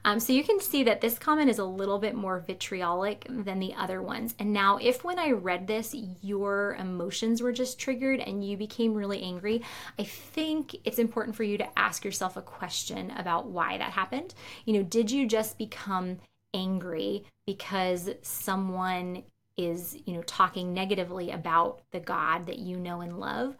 Um, 0.05 0.19
so 0.19 0.33
you 0.33 0.43
can 0.43 0.59
see 0.59 0.83
that 0.83 1.01
this 1.01 1.17
comment 1.17 1.49
is 1.49 1.57
a 1.57 1.65
little 1.65 1.97
bit 1.97 2.13
more 2.13 2.39
vitriolic 2.39 3.25
than 3.27 3.57
the 3.59 3.73
other 3.73 4.03
ones. 4.03 4.35
And 4.37 4.53
now, 4.53 4.77
if 4.77 5.03
when 5.03 5.17
I 5.17 5.31
read 5.31 5.65
this, 5.65 5.95
your 6.21 6.77
emotions 6.79 7.41
were 7.41 7.51
just 7.51 7.79
triggered 7.79 8.19
and 8.19 8.47
you 8.47 8.55
became 8.55 8.93
really 8.93 9.23
angry, 9.23 9.63
I 9.97 10.03
think 10.03 10.75
it's 10.85 10.99
important 10.99 11.35
for 11.35 11.43
you 11.43 11.57
to 11.57 11.79
ask 11.79 12.05
yourself 12.05 12.37
a 12.37 12.43
question 12.43 13.09
about 13.17 13.47
why 13.47 13.79
that 13.79 13.93
happened. 13.93 14.35
You 14.65 14.73
know, 14.73 14.83
did 14.83 15.09
you 15.09 15.27
just 15.27 15.57
become 15.57 16.19
angry 16.53 17.25
because 17.47 18.11
someone 18.21 19.23
is, 19.57 19.97
you 20.05 20.13
know, 20.13 20.21
talking 20.21 20.71
negatively 20.71 21.31
about 21.31 21.81
the 21.91 21.99
God 21.99 22.45
that 22.45 22.59
you 22.59 22.77
know 22.77 23.01
and 23.01 23.19
love? 23.19 23.57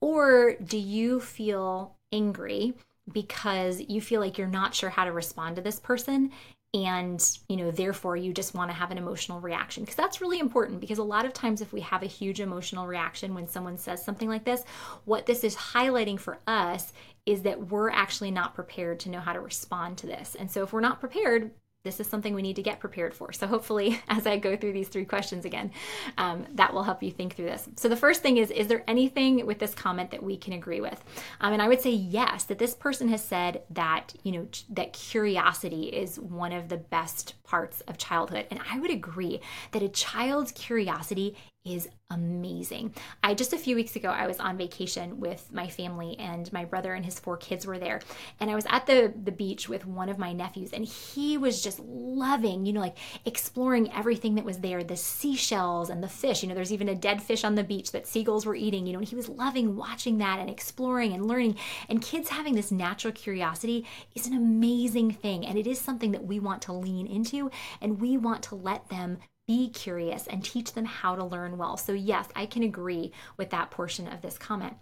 Or 0.00 0.54
do 0.54 0.78
you 0.78 1.20
feel 1.20 1.96
angry 2.12 2.74
because 3.12 3.80
you 3.80 4.00
feel 4.00 4.20
like 4.20 4.38
you're 4.38 4.46
not 4.46 4.74
sure 4.74 4.90
how 4.90 5.04
to 5.04 5.12
respond 5.12 5.56
to 5.56 5.62
this 5.62 5.80
person 5.80 6.30
and 6.74 7.38
you 7.48 7.56
know 7.56 7.70
therefore 7.70 8.14
you 8.14 8.30
just 8.30 8.54
want 8.54 8.70
to 8.70 8.76
have 8.76 8.90
an 8.90 8.98
emotional 8.98 9.40
reaction? 9.40 9.82
Because 9.82 9.96
that's 9.96 10.20
really 10.20 10.38
important 10.38 10.80
because 10.80 10.98
a 10.98 11.02
lot 11.02 11.24
of 11.24 11.32
times 11.32 11.60
if 11.60 11.72
we 11.72 11.80
have 11.80 12.02
a 12.02 12.06
huge 12.06 12.40
emotional 12.40 12.86
reaction 12.86 13.34
when 13.34 13.48
someone 13.48 13.76
says 13.76 14.04
something 14.04 14.28
like 14.28 14.44
this 14.44 14.64
what 15.04 15.26
this 15.26 15.44
is 15.44 15.56
highlighting 15.56 16.18
for 16.20 16.38
us 16.46 16.92
is 17.26 17.42
that 17.42 17.68
we're 17.68 17.90
actually 17.90 18.30
not 18.30 18.54
prepared 18.54 19.00
to 19.00 19.10
know 19.10 19.20
how 19.20 19.32
to 19.32 19.40
respond 19.40 19.98
to 19.98 20.06
this. 20.06 20.34
And 20.34 20.50
so 20.50 20.62
if 20.62 20.72
we're 20.72 20.80
not 20.80 21.00
prepared 21.00 21.50
this 21.84 22.00
is 22.00 22.06
something 22.06 22.34
we 22.34 22.42
need 22.42 22.56
to 22.56 22.62
get 22.62 22.80
prepared 22.80 23.14
for. 23.14 23.32
So, 23.32 23.46
hopefully, 23.46 24.00
as 24.08 24.26
I 24.26 24.36
go 24.36 24.56
through 24.56 24.72
these 24.72 24.88
three 24.88 25.04
questions 25.04 25.44
again, 25.44 25.70
um, 26.16 26.46
that 26.54 26.74
will 26.74 26.82
help 26.82 27.02
you 27.02 27.10
think 27.10 27.34
through 27.34 27.46
this. 27.46 27.68
So, 27.76 27.88
the 27.88 27.96
first 27.96 28.22
thing 28.22 28.36
is 28.36 28.50
Is 28.50 28.66
there 28.66 28.84
anything 28.88 29.46
with 29.46 29.58
this 29.58 29.74
comment 29.74 30.10
that 30.10 30.22
we 30.22 30.36
can 30.36 30.52
agree 30.52 30.80
with? 30.80 31.02
Um, 31.40 31.52
and 31.52 31.62
I 31.62 31.68
would 31.68 31.80
say 31.80 31.90
yes, 31.90 32.44
that 32.44 32.58
this 32.58 32.74
person 32.74 33.08
has 33.08 33.22
said 33.22 33.62
that, 33.70 34.14
you 34.22 34.32
know, 34.32 34.48
that 34.70 34.92
curiosity 34.92 35.84
is 35.84 36.18
one 36.18 36.52
of 36.52 36.68
the 36.68 36.76
best 36.76 37.34
parts 37.44 37.80
of 37.82 37.96
childhood. 37.96 38.46
And 38.50 38.60
I 38.70 38.78
would 38.78 38.90
agree 38.90 39.40
that 39.72 39.82
a 39.82 39.88
child's 39.88 40.52
curiosity 40.52 41.36
is 41.64 41.88
amazing. 42.10 42.94
I 43.22 43.34
just 43.34 43.52
a 43.52 43.58
few 43.58 43.76
weeks 43.76 43.94
ago 43.94 44.08
I 44.08 44.26
was 44.26 44.40
on 44.40 44.56
vacation 44.56 45.20
with 45.20 45.52
my 45.52 45.68
family 45.68 46.16
and 46.18 46.50
my 46.52 46.64
brother 46.64 46.94
and 46.94 47.04
his 47.04 47.20
four 47.20 47.36
kids 47.36 47.66
were 47.66 47.78
there. 47.78 48.00
And 48.40 48.50
I 48.50 48.54
was 48.54 48.66
at 48.68 48.86
the 48.86 49.12
the 49.22 49.32
beach 49.32 49.68
with 49.68 49.86
one 49.86 50.08
of 50.08 50.18
my 50.18 50.32
nephews 50.32 50.72
and 50.72 50.84
he 50.86 51.36
was 51.36 51.62
just 51.62 51.78
loving, 51.80 52.64
you 52.64 52.72
know, 52.72 52.80
like 52.80 52.96
exploring 53.26 53.92
everything 53.92 54.36
that 54.36 54.44
was 54.44 54.58
there, 54.58 54.82
the 54.82 54.96
seashells 54.96 55.90
and 55.90 56.02
the 56.02 56.08
fish. 56.08 56.42
You 56.42 56.48
know, 56.48 56.54
there's 56.54 56.72
even 56.72 56.88
a 56.88 56.94
dead 56.94 57.22
fish 57.22 57.44
on 57.44 57.54
the 57.54 57.64
beach 57.64 57.92
that 57.92 58.06
seagulls 58.06 58.46
were 58.46 58.54
eating, 58.54 58.86
you 58.86 58.94
know, 58.94 59.00
and 59.00 59.08
he 59.08 59.16
was 59.16 59.28
loving 59.28 59.76
watching 59.76 60.18
that 60.18 60.38
and 60.38 60.48
exploring 60.48 61.12
and 61.12 61.26
learning. 61.26 61.56
And 61.88 62.00
kids 62.00 62.30
having 62.30 62.54
this 62.54 62.72
natural 62.72 63.12
curiosity 63.12 63.84
is 64.14 64.26
an 64.26 64.34
amazing 64.34 65.10
thing 65.12 65.44
and 65.44 65.58
it 65.58 65.66
is 65.66 65.78
something 65.78 66.12
that 66.12 66.24
we 66.24 66.40
want 66.40 66.62
to 66.62 66.72
lean 66.72 67.06
into 67.06 67.50
and 67.82 68.00
we 68.00 68.16
want 68.16 68.42
to 68.44 68.54
let 68.54 68.88
them 68.88 69.18
be 69.48 69.70
curious 69.70 70.28
and 70.28 70.44
teach 70.44 70.74
them 70.74 70.84
how 70.84 71.16
to 71.16 71.24
learn 71.24 71.56
well. 71.58 71.76
So, 71.76 71.92
yes, 71.92 72.28
I 72.36 72.46
can 72.46 72.62
agree 72.62 73.12
with 73.36 73.50
that 73.50 73.72
portion 73.72 74.06
of 74.06 74.20
this 74.20 74.38
comment. 74.38 74.74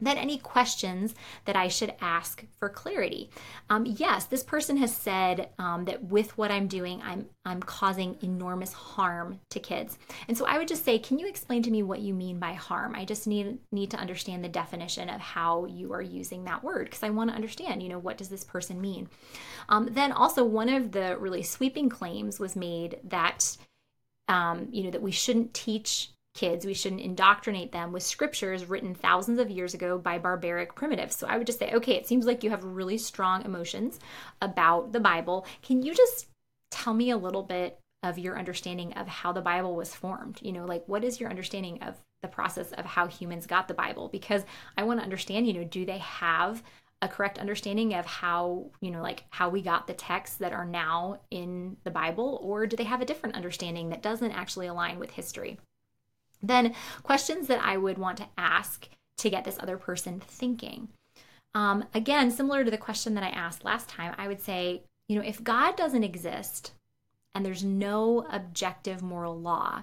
Then, 0.00 0.18
any 0.18 0.38
questions 0.38 1.14
that 1.44 1.54
I 1.54 1.68
should 1.68 1.94
ask 2.00 2.44
for 2.58 2.68
clarity? 2.68 3.30
Um, 3.70 3.86
yes, 3.86 4.24
this 4.24 4.42
person 4.42 4.76
has 4.78 4.92
said 4.92 5.50
um, 5.60 5.84
that 5.84 6.02
with 6.02 6.36
what 6.36 6.50
I'm 6.50 6.66
doing, 6.66 7.00
I'm 7.04 7.26
I'm 7.44 7.60
causing 7.60 8.16
enormous 8.20 8.72
harm 8.72 9.38
to 9.50 9.60
kids, 9.60 9.98
and 10.26 10.36
so 10.36 10.44
I 10.44 10.58
would 10.58 10.66
just 10.66 10.84
say, 10.84 10.98
can 10.98 11.20
you 11.20 11.28
explain 11.28 11.62
to 11.62 11.70
me 11.70 11.84
what 11.84 12.00
you 12.00 12.14
mean 12.14 12.40
by 12.40 12.54
harm? 12.54 12.96
I 12.96 13.04
just 13.04 13.28
need 13.28 13.58
need 13.70 13.92
to 13.92 13.96
understand 13.96 14.42
the 14.42 14.48
definition 14.48 15.08
of 15.08 15.20
how 15.20 15.66
you 15.66 15.92
are 15.92 16.02
using 16.02 16.44
that 16.44 16.64
word 16.64 16.86
because 16.86 17.04
I 17.04 17.10
want 17.10 17.30
to 17.30 17.36
understand. 17.36 17.80
You 17.80 17.90
know, 17.90 18.00
what 18.00 18.18
does 18.18 18.28
this 18.28 18.42
person 18.42 18.80
mean? 18.80 19.08
Um, 19.68 19.88
then 19.92 20.10
also, 20.10 20.42
one 20.44 20.68
of 20.68 20.90
the 20.90 21.16
really 21.18 21.44
sweeping 21.44 21.88
claims 21.88 22.40
was 22.40 22.56
made 22.56 22.98
that 23.04 23.56
um, 24.28 24.68
you 24.70 24.84
know, 24.84 24.90
that 24.90 25.02
we 25.02 25.12
shouldn't 25.12 25.54
teach 25.54 26.10
kids, 26.34 26.64
we 26.64 26.74
shouldn't 26.74 27.02
indoctrinate 27.02 27.72
them 27.72 27.92
with 27.92 28.02
scriptures 28.02 28.64
written 28.64 28.94
thousands 28.94 29.38
of 29.38 29.50
years 29.50 29.74
ago 29.74 29.98
by 29.98 30.18
barbaric 30.18 30.74
primitives. 30.74 31.14
So 31.16 31.26
I 31.26 31.36
would 31.36 31.46
just 31.46 31.58
say, 31.58 31.72
okay, 31.74 31.94
it 31.94 32.06
seems 32.06 32.24
like 32.24 32.42
you 32.42 32.50
have 32.50 32.64
really 32.64 32.98
strong 32.98 33.44
emotions 33.44 34.00
about 34.40 34.92
the 34.92 35.00
Bible. 35.00 35.46
Can 35.62 35.82
you 35.82 35.94
just 35.94 36.28
tell 36.70 36.94
me 36.94 37.10
a 37.10 37.18
little 37.18 37.42
bit 37.42 37.78
of 38.02 38.18
your 38.18 38.38
understanding 38.38 38.94
of 38.94 39.06
how 39.06 39.32
the 39.32 39.42
Bible 39.42 39.76
was 39.76 39.94
formed? 39.94 40.38
You 40.42 40.52
know, 40.52 40.64
like 40.64 40.84
what 40.86 41.04
is 41.04 41.20
your 41.20 41.28
understanding 41.28 41.82
of 41.82 41.96
the 42.22 42.28
process 42.28 42.72
of 42.72 42.86
how 42.86 43.06
humans 43.08 43.46
got 43.46 43.68
the 43.68 43.74
Bible? 43.74 44.08
Because 44.08 44.44
I 44.78 44.84
want 44.84 45.00
to 45.00 45.04
understand, 45.04 45.46
you 45.46 45.52
know, 45.52 45.64
do 45.64 45.84
they 45.84 45.98
have 45.98 46.62
a 47.02 47.08
correct 47.08 47.38
understanding 47.38 47.92
of 47.94 48.06
how 48.06 48.64
you 48.80 48.90
know 48.90 49.02
like 49.02 49.24
how 49.30 49.48
we 49.48 49.60
got 49.60 49.86
the 49.86 49.92
texts 49.92 50.36
that 50.36 50.52
are 50.52 50.64
now 50.64 51.18
in 51.30 51.76
the 51.82 51.90
bible 51.90 52.38
or 52.42 52.66
do 52.66 52.76
they 52.76 52.84
have 52.84 53.02
a 53.02 53.04
different 53.04 53.34
understanding 53.34 53.90
that 53.90 54.02
doesn't 54.02 54.30
actually 54.30 54.68
align 54.68 54.98
with 54.98 55.10
history 55.10 55.58
then 56.42 56.72
questions 57.02 57.48
that 57.48 57.62
i 57.62 57.76
would 57.76 57.98
want 57.98 58.16
to 58.16 58.28
ask 58.38 58.88
to 59.18 59.28
get 59.28 59.44
this 59.44 59.58
other 59.58 59.76
person 59.76 60.20
thinking 60.20 60.88
um, 61.54 61.84
again 61.92 62.30
similar 62.30 62.64
to 62.64 62.70
the 62.70 62.78
question 62.78 63.14
that 63.14 63.24
i 63.24 63.28
asked 63.28 63.64
last 63.64 63.88
time 63.88 64.14
i 64.16 64.28
would 64.28 64.40
say 64.40 64.82
you 65.08 65.16
know 65.16 65.22
if 65.22 65.42
god 65.42 65.76
doesn't 65.76 66.04
exist 66.04 66.72
and 67.34 67.44
there's 67.44 67.64
no 67.64 68.24
objective 68.30 69.02
moral 69.02 69.38
law 69.38 69.82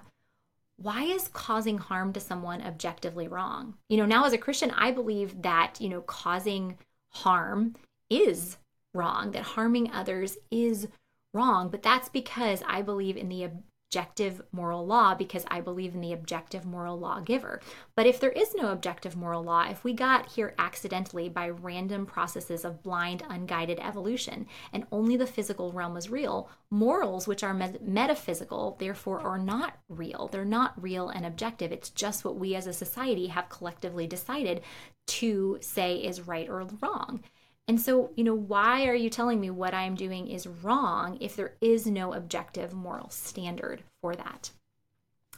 why 0.82 1.02
is 1.02 1.28
causing 1.28 1.76
harm 1.76 2.10
to 2.14 2.20
someone 2.20 2.62
objectively 2.62 3.28
wrong? 3.28 3.74
You 3.90 3.98
know, 3.98 4.06
now 4.06 4.24
as 4.24 4.32
a 4.32 4.38
Christian, 4.38 4.70
I 4.70 4.92
believe 4.92 5.42
that, 5.42 5.74
you 5.78 5.90
know, 5.90 6.00
causing 6.00 6.78
harm 7.10 7.74
is 8.08 8.58
wrong, 8.94 9.32
that 9.32 9.42
harming 9.42 9.90
others 9.92 10.36
is 10.50 10.88
wrong. 11.32 11.68
But 11.68 11.82
that's 11.82 12.08
because 12.08 12.62
I 12.66 12.82
believe 12.82 13.16
in 13.16 13.28
the 13.28 13.50
objective 13.90 14.40
moral 14.52 14.86
law, 14.86 15.16
because 15.16 15.44
I 15.50 15.60
believe 15.60 15.94
in 15.94 16.00
the 16.00 16.12
objective 16.12 16.64
moral 16.64 16.96
lawgiver. 16.96 17.60
But 17.96 18.06
if 18.06 18.20
there 18.20 18.30
is 18.30 18.54
no 18.54 18.70
objective 18.70 19.16
moral 19.16 19.42
law, 19.42 19.68
if 19.68 19.82
we 19.82 19.94
got 19.94 20.28
here 20.30 20.54
accidentally 20.60 21.28
by 21.28 21.48
random 21.48 22.06
processes 22.06 22.64
of 22.64 22.84
blind, 22.84 23.24
unguided 23.28 23.80
evolution, 23.80 24.46
and 24.72 24.86
only 24.92 25.16
the 25.16 25.26
physical 25.26 25.72
realm 25.72 25.92
was 25.92 26.08
real, 26.08 26.48
morals, 26.70 27.26
which 27.26 27.42
are 27.42 27.52
metaphysical, 27.52 28.76
therefore 28.78 29.18
are 29.18 29.38
not 29.38 29.78
real. 29.88 30.28
They're 30.28 30.44
not 30.44 30.80
real 30.80 31.08
and 31.08 31.26
objective. 31.26 31.72
It's 31.72 31.90
just 31.90 32.24
what 32.24 32.36
we 32.36 32.54
as 32.54 32.68
a 32.68 32.72
society 32.72 33.26
have 33.26 33.48
collectively 33.48 34.06
decided 34.06 34.60
to 35.08 35.58
say 35.60 35.96
is 35.96 36.28
right 36.28 36.48
or 36.48 36.64
wrong. 36.80 37.24
And 37.68 37.80
so, 37.80 38.10
you 38.16 38.24
know, 38.24 38.34
why 38.34 38.86
are 38.86 38.94
you 38.94 39.10
telling 39.10 39.40
me 39.40 39.50
what 39.50 39.74
I'm 39.74 39.94
doing 39.94 40.26
is 40.26 40.46
wrong 40.46 41.18
if 41.20 41.36
there 41.36 41.54
is 41.60 41.86
no 41.86 42.12
objective 42.12 42.72
moral 42.72 43.10
standard 43.10 43.82
for 44.00 44.16
that? 44.16 44.50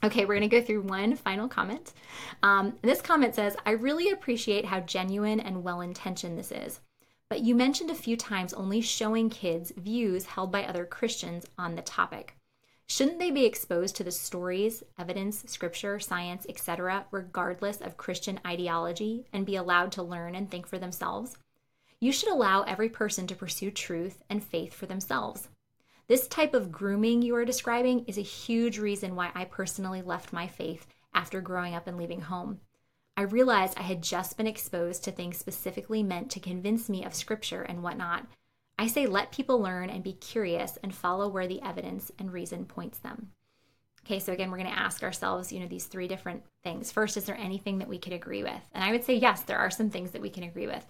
Okay, 0.04 0.24
we're 0.24 0.38
going 0.38 0.48
to 0.48 0.60
go 0.60 0.64
through 0.64 0.82
one 0.82 1.14
final 1.14 1.46
comment. 1.46 1.92
Um, 2.42 2.74
this 2.82 3.00
comment 3.00 3.34
says, 3.34 3.56
I 3.64 3.70
really 3.72 4.10
appreciate 4.10 4.64
how 4.64 4.80
genuine 4.80 5.38
and 5.38 5.62
well 5.62 5.80
intentioned 5.80 6.36
this 6.36 6.50
is, 6.50 6.80
but 7.28 7.40
you 7.40 7.54
mentioned 7.54 7.90
a 7.90 7.94
few 7.94 8.16
times 8.16 8.52
only 8.52 8.80
showing 8.80 9.30
kids 9.30 9.72
views 9.76 10.26
held 10.26 10.50
by 10.50 10.64
other 10.64 10.84
Christians 10.84 11.46
on 11.56 11.76
the 11.76 11.82
topic. 11.82 12.36
Shouldn't 12.88 13.20
they 13.20 13.30
be 13.30 13.46
exposed 13.46 13.94
to 13.96 14.04
the 14.04 14.10
stories, 14.10 14.82
evidence, 14.98 15.44
scripture, 15.46 16.00
science, 16.00 16.44
etc., 16.48 17.06
regardless 17.10 17.80
of 17.80 17.96
Christian 17.96 18.40
ideology, 18.46 19.24
and 19.32 19.46
be 19.46 19.56
allowed 19.56 19.92
to 19.92 20.02
learn 20.02 20.34
and 20.34 20.50
think 20.50 20.66
for 20.66 20.78
themselves? 20.78 21.38
You 22.02 22.10
should 22.10 22.30
allow 22.32 22.62
every 22.62 22.88
person 22.88 23.28
to 23.28 23.36
pursue 23.36 23.70
truth 23.70 24.24
and 24.28 24.42
faith 24.42 24.74
for 24.74 24.86
themselves. 24.86 25.46
This 26.08 26.26
type 26.26 26.52
of 26.52 26.72
grooming 26.72 27.22
you 27.22 27.36
are 27.36 27.44
describing 27.44 28.04
is 28.06 28.18
a 28.18 28.22
huge 28.22 28.80
reason 28.80 29.14
why 29.14 29.30
I 29.36 29.44
personally 29.44 30.02
left 30.02 30.32
my 30.32 30.48
faith 30.48 30.88
after 31.14 31.40
growing 31.40 31.76
up 31.76 31.86
and 31.86 31.96
leaving 31.96 32.22
home. 32.22 32.58
I 33.16 33.22
realized 33.22 33.78
I 33.78 33.82
had 33.82 34.02
just 34.02 34.36
been 34.36 34.48
exposed 34.48 35.04
to 35.04 35.12
things 35.12 35.38
specifically 35.38 36.02
meant 36.02 36.28
to 36.32 36.40
convince 36.40 36.88
me 36.88 37.04
of 37.04 37.14
scripture 37.14 37.62
and 37.62 37.84
whatnot. 37.84 38.26
I 38.76 38.88
say 38.88 39.06
let 39.06 39.30
people 39.30 39.60
learn 39.60 39.88
and 39.88 40.02
be 40.02 40.14
curious 40.14 40.78
and 40.82 40.92
follow 40.92 41.28
where 41.28 41.46
the 41.46 41.62
evidence 41.62 42.10
and 42.18 42.32
reason 42.32 42.64
points 42.64 42.98
them. 42.98 43.30
Okay, 44.12 44.20
so 44.20 44.34
again, 44.34 44.50
we're 44.50 44.58
going 44.58 44.68
to 44.68 44.78
ask 44.78 45.02
ourselves, 45.02 45.50
you 45.50 45.58
know, 45.58 45.66
these 45.66 45.86
three 45.86 46.06
different 46.06 46.42
things. 46.62 46.92
First, 46.92 47.16
is 47.16 47.24
there 47.24 47.38
anything 47.38 47.78
that 47.78 47.88
we 47.88 47.96
could 47.96 48.12
agree 48.12 48.42
with? 48.42 48.60
And 48.74 48.84
I 48.84 48.90
would 48.90 49.04
say, 49.04 49.14
yes, 49.14 49.40
there 49.40 49.56
are 49.56 49.70
some 49.70 49.88
things 49.88 50.10
that 50.10 50.20
we 50.20 50.28
can 50.28 50.42
agree 50.42 50.66
with. 50.66 50.84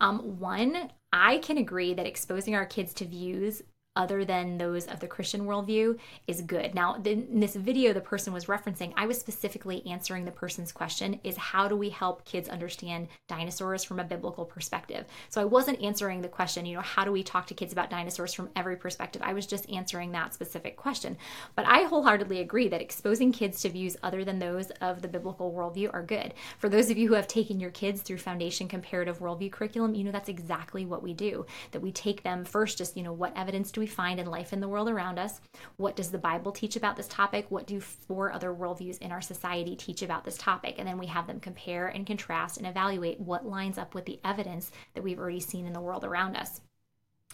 Um, 0.00 0.38
one, 0.38 0.88
I 1.12 1.38
can 1.38 1.58
agree 1.58 1.94
that 1.94 2.06
exposing 2.06 2.54
our 2.54 2.64
kids 2.64 2.94
to 2.94 3.06
views 3.06 3.64
other 4.00 4.24
than 4.24 4.56
those 4.56 4.86
of 4.86 4.98
the 4.98 5.06
Christian 5.06 5.42
worldview 5.42 5.98
is 6.26 6.40
good. 6.40 6.74
Now, 6.74 6.94
in 7.04 7.38
this 7.38 7.54
video 7.54 7.92
the 7.92 8.00
person 8.00 8.32
was 8.32 8.46
referencing, 8.46 8.94
I 8.96 9.06
was 9.06 9.20
specifically 9.20 9.86
answering 9.86 10.24
the 10.24 10.30
person's 10.30 10.72
question 10.72 11.20
is 11.22 11.36
how 11.36 11.68
do 11.68 11.76
we 11.76 11.90
help 11.90 12.24
kids 12.24 12.48
understand 12.48 13.08
dinosaurs 13.28 13.84
from 13.84 14.00
a 14.00 14.04
biblical 14.04 14.46
perspective? 14.46 15.04
So 15.28 15.38
I 15.42 15.44
wasn't 15.44 15.82
answering 15.82 16.22
the 16.22 16.28
question, 16.28 16.64
you 16.64 16.76
know, 16.76 16.80
how 16.80 17.04
do 17.04 17.12
we 17.12 17.22
talk 17.22 17.46
to 17.48 17.54
kids 17.54 17.74
about 17.74 17.90
dinosaurs 17.90 18.32
from 18.32 18.48
every 18.56 18.74
perspective? 18.74 19.20
I 19.22 19.34
was 19.34 19.46
just 19.46 19.68
answering 19.70 20.12
that 20.12 20.32
specific 20.32 20.78
question. 20.78 21.18
But 21.54 21.66
I 21.66 21.82
wholeheartedly 21.82 22.40
agree 22.40 22.68
that 22.68 22.80
exposing 22.80 23.32
kids 23.32 23.60
to 23.60 23.68
views 23.68 23.98
other 24.02 24.24
than 24.24 24.38
those 24.38 24.70
of 24.80 25.02
the 25.02 25.08
biblical 25.08 25.52
worldview 25.52 25.92
are 25.92 26.02
good. 26.02 26.32
For 26.56 26.70
those 26.70 26.88
of 26.88 26.96
you 26.96 27.06
who 27.08 27.14
have 27.14 27.28
taken 27.28 27.60
your 27.60 27.70
kids 27.70 28.00
through 28.00 28.16
Foundation 28.16 28.66
Comparative 28.66 29.18
Worldview 29.18 29.52
curriculum, 29.52 29.94
you 29.94 30.04
know 30.04 30.10
that's 30.10 30.30
exactly 30.30 30.86
what 30.86 31.02
we 31.02 31.12
do. 31.12 31.44
That 31.72 31.82
we 31.82 31.92
take 31.92 32.22
them 32.22 32.46
first 32.46 32.78
just, 32.78 32.96
you 32.96 33.02
know, 33.02 33.12
what 33.12 33.36
evidence 33.36 33.70
do 33.70 33.80
we 33.80 33.89
find 33.90 34.18
in 34.18 34.26
life 34.26 34.52
in 34.52 34.60
the 34.60 34.68
world 34.68 34.88
around 34.88 35.18
us? 35.18 35.40
What 35.76 35.96
does 35.96 36.10
the 36.10 36.18
Bible 36.18 36.52
teach 36.52 36.76
about 36.76 36.96
this 36.96 37.08
topic? 37.08 37.46
What 37.50 37.66
do 37.66 37.80
four 37.80 38.32
other 38.32 38.54
worldviews 38.54 38.98
in 38.98 39.12
our 39.12 39.20
society 39.20 39.76
teach 39.76 40.02
about 40.02 40.24
this 40.24 40.38
topic? 40.38 40.76
And 40.78 40.88
then 40.88 40.96
we 40.96 41.06
have 41.06 41.26
them 41.26 41.40
compare 41.40 41.88
and 41.88 42.06
contrast 42.06 42.56
and 42.56 42.66
evaluate 42.66 43.20
what 43.20 43.46
lines 43.46 43.76
up 43.76 43.94
with 43.94 44.06
the 44.06 44.20
evidence 44.24 44.70
that 44.94 45.02
we've 45.02 45.18
already 45.18 45.40
seen 45.40 45.66
in 45.66 45.74
the 45.74 45.80
world 45.80 46.04
around 46.04 46.36
us. 46.36 46.60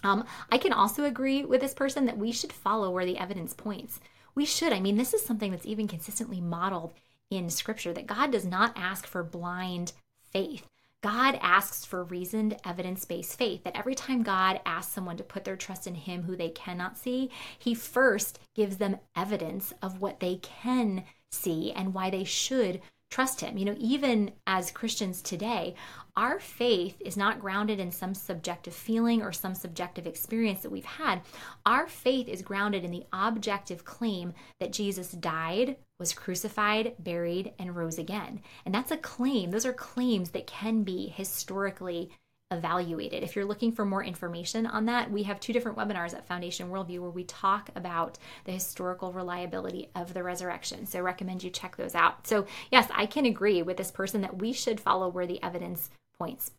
Um, 0.02 0.24
I 0.50 0.58
can 0.58 0.72
also 0.72 1.04
agree 1.04 1.44
with 1.44 1.60
this 1.60 1.74
person 1.74 2.06
that 2.06 2.18
we 2.18 2.32
should 2.32 2.52
follow 2.52 2.90
where 2.90 3.06
the 3.06 3.18
evidence 3.18 3.54
points. 3.54 4.00
We 4.34 4.44
should. 4.44 4.72
I 4.72 4.80
mean, 4.80 4.96
this 4.96 5.14
is 5.14 5.24
something 5.24 5.50
that's 5.50 5.66
even 5.66 5.88
consistently 5.88 6.40
modeled 6.40 6.92
in 7.30 7.50
Scripture 7.50 7.92
that 7.92 8.06
God 8.06 8.30
does 8.30 8.44
not 8.44 8.72
ask 8.76 9.06
for 9.06 9.22
blind 9.22 9.92
faith. 10.32 10.66
God 11.06 11.38
asks 11.40 11.84
for 11.84 12.02
reasoned, 12.02 12.56
evidence 12.64 13.04
based 13.04 13.38
faith. 13.38 13.62
That 13.62 13.76
every 13.76 13.94
time 13.94 14.24
God 14.24 14.58
asks 14.66 14.92
someone 14.92 15.16
to 15.18 15.22
put 15.22 15.44
their 15.44 15.54
trust 15.54 15.86
in 15.86 15.94
Him 15.94 16.24
who 16.24 16.34
they 16.34 16.48
cannot 16.48 16.98
see, 16.98 17.30
He 17.56 17.76
first 17.76 18.40
gives 18.56 18.78
them 18.78 18.98
evidence 19.14 19.72
of 19.80 20.00
what 20.00 20.18
they 20.18 20.40
can 20.42 21.04
see 21.30 21.70
and 21.70 21.94
why 21.94 22.10
they 22.10 22.24
should 22.24 22.80
trust 23.16 23.40
Him. 23.40 23.56
You 23.56 23.64
know, 23.64 23.76
even 23.78 24.30
as 24.46 24.70
Christians 24.70 25.22
today, 25.22 25.74
our 26.18 26.38
faith 26.38 27.00
is 27.00 27.16
not 27.16 27.40
grounded 27.40 27.80
in 27.80 27.90
some 27.90 28.12
subjective 28.12 28.74
feeling 28.74 29.22
or 29.22 29.32
some 29.32 29.54
subjective 29.54 30.06
experience 30.06 30.60
that 30.60 30.70
we've 30.70 30.84
had. 30.84 31.22
Our 31.64 31.86
faith 31.86 32.28
is 32.28 32.42
grounded 32.42 32.84
in 32.84 32.90
the 32.90 33.06
objective 33.14 33.86
claim 33.86 34.34
that 34.60 34.70
Jesus 34.74 35.12
died, 35.12 35.76
was 35.98 36.12
crucified, 36.12 36.94
buried, 36.98 37.54
and 37.58 37.74
rose 37.74 37.98
again. 37.98 38.42
And 38.66 38.74
that's 38.74 38.90
a 38.90 38.98
claim. 38.98 39.50
Those 39.50 39.64
are 39.64 39.72
claims 39.72 40.32
that 40.32 40.46
can 40.46 40.82
be 40.82 41.08
historically 41.08 42.10
evaluated. 42.50 43.22
If 43.22 43.34
you're 43.34 43.44
looking 43.44 43.72
for 43.72 43.84
more 43.84 44.04
information 44.04 44.66
on 44.66 44.86
that, 44.86 45.10
we 45.10 45.24
have 45.24 45.40
two 45.40 45.52
different 45.52 45.76
webinars 45.76 46.14
at 46.14 46.26
Foundation 46.26 46.70
Worldview 46.70 47.00
where 47.00 47.10
we 47.10 47.24
talk 47.24 47.70
about 47.74 48.18
the 48.44 48.52
historical 48.52 49.12
reliability 49.12 49.90
of 49.94 50.14
the 50.14 50.22
resurrection. 50.22 50.86
So, 50.86 50.98
I 50.98 51.02
recommend 51.02 51.42
you 51.42 51.50
check 51.50 51.76
those 51.76 51.94
out. 51.94 52.26
So, 52.26 52.46
yes, 52.70 52.88
I 52.94 53.06
can 53.06 53.26
agree 53.26 53.62
with 53.62 53.76
this 53.76 53.90
person 53.90 54.20
that 54.20 54.38
we 54.38 54.52
should 54.52 54.80
follow 54.80 55.08
where 55.08 55.26
the 55.26 55.42
evidence 55.42 55.90
points. 56.18 56.52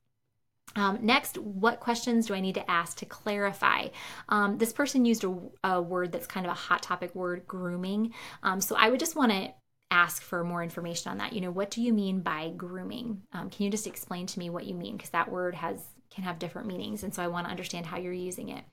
Um, 0.75 1.00
next, 1.01 1.38
what 1.38 1.79
questions 1.79 2.27
do 2.27 2.34
I 2.34 2.39
need 2.39 2.56
to 2.56 2.70
ask 2.70 2.98
to 2.98 3.06
clarify? 3.06 3.88
Um, 4.29 4.58
this 4.58 4.74
person 4.74 5.06
used 5.06 5.24
a, 5.24 5.36
a, 5.63 5.82
word 5.82 6.12
that's 6.12 6.27
kind 6.27 6.46
of 6.46 6.51
a 6.51 6.56
hot 6.56 6.84
topic 6.84 7.15
word, 7.15 7.48
grooming. 7.48 8.13
Um, 8.44 8.62
so 8.62 8.75
I 8.75 8.89
would 8.89 9.00
just 9.00 9.15
want 9.15 9.32
to 9.32 9.53
ask 9.91 10.22
for 10.22 10.44
more 10.44 10.63
information 10.63 11.12
on 11.12 11.17
that. 11.17 11.34
You 11.34 11.41
know, 11.41 11.51
what 11.51 11.72
do 11.72 11.82
you 11.82 11.94
mean 11.94 12.22
by 12.22 12.51
grooming? 12.56 13.22
Um, 13.34 13.50
can 13.50 13.65
you 13.65 13.72
just 13.72 13.88
explain 13.88 14.25
to 14.27 14.39
me 14.39 14.50
what 14.50 14.65
you 14.65 14.75
mean? 14.75 14.98
Because 14.98 15.12
that 15.12 15.32
word 15.32 15.56
has 15.56 15.82
can 16.10 16.24
have 16.24 16.39
different 16.39 16.67
meanings, 16.67 17.03
and 17.03 17.13
so 17.13 17.22
I 17.22 17.27
want 17.27 17.46
to 17.46 17.51
understand 17.51 17.86
how 17.86 17.98
you're 17.98 18.13
using 18.13 18.50
it. 18.50 18.63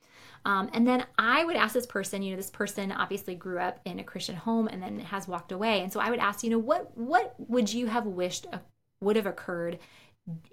Um, 0.45 0.71
and 0.73 0.87
then 0.87 1.05
I 1.19 1.45
would 1.45 1.57
ask 1.57 1.75
this 1.75 1.87
person, 1.87 2.23
you 2.23 2.31
know, 2.31 2.37
this 2.37 2.51
person 2.51 2.93
obviously 2.93 3.35
grew 3.35 3.59
up 3.59 3.81
in 3.85 3.99
a 3.99 4.05
Christian 4.05 4.37
home 4.37 4.69
and 4.69 4.83
then 4.83 5.01
has 5.01 5.27
walked 5.29 5.53
away, 5.53 5.83
and 5.83 5.93
so 5.93 6.01
I 6.01 6.11
would 6.11 6.21
ask, 6.21 6.43
you 6.43 6.51
know, 6.51 6.59
what 6.59 6.97
what 6.97 7.35
would 7.39 7.73
you 7.73 7.87
have 7.87 8.07
wished 8.07 8.47
would 9.01 9.17
have 9.17 9.27
occurred 9.27 9.79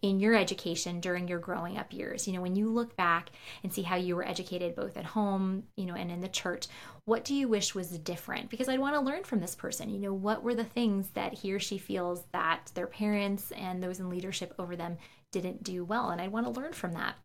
in 0.02 0.20
your 0.20 0.36
education 0.36 1.00
during 1.00 1.28
your 1.28 1.40
growing 1.40 1.78
up 1.78 1.94
years. 1.94 2.28
You 2.28 2.34
know 2.34 2.42
when 2.42 2.56
you 2.56 2.70
look 2.70 2.96
back 2.96 3.30
and 3.64 3.72
see 3.72 3.84
how 3.84 3.96
you 3.96 4.16
were 4.16 4.28
educated 4.28 4.76
both 4.76 4.98
at 4.98 5.06
home 5.06 5.64
you 5.78 5.86
know 5.86 5.96
and 5.96 6.12
in 6.12 6.20
the 6.22 6.28
church 6.28 6.68
what 7.06 7.24
do 7.24 7.34
you 7.34 7.48
wish 7.48 7.74
was 7.74 7.90
different? 7.90 8.50
Because 8.50 8.68
i'd 8.68 8.80
want 8.80 8.96
to 8.96 9.02
learn 9.02 9.24
from 9.24 9.40
this 9.40 9.56
person. 9.56 9.90
You 9.90 10.00
know 10.00 10.14
what 10.14 10.44
were 10.44 10.56
the 10.56 10.64
things 10.64 11.10
that 11.14 11.34
he 11.34 11.54
or 11.54 11.60
she 11.60 11.78
feels 11.78 12.24
that 12.34 12.72
their 12.74 12.88
parents 12.88 13.52
and 13.52 13.82
those 13.82 14.00
in 14.00 14.10
leadership 14.10 14.54
over 14.60 14.76
them 14.76 14.98
didn't 15.32 15.64
do 15.64 15.86
well? 15.86 16.10
And 16.10 16.20
i'd 16.20 16.32
want 16.32 16.46
to 16.46 16.60
learn 16.60 16.74
from 16.74 16.94
that. 16.94 17.16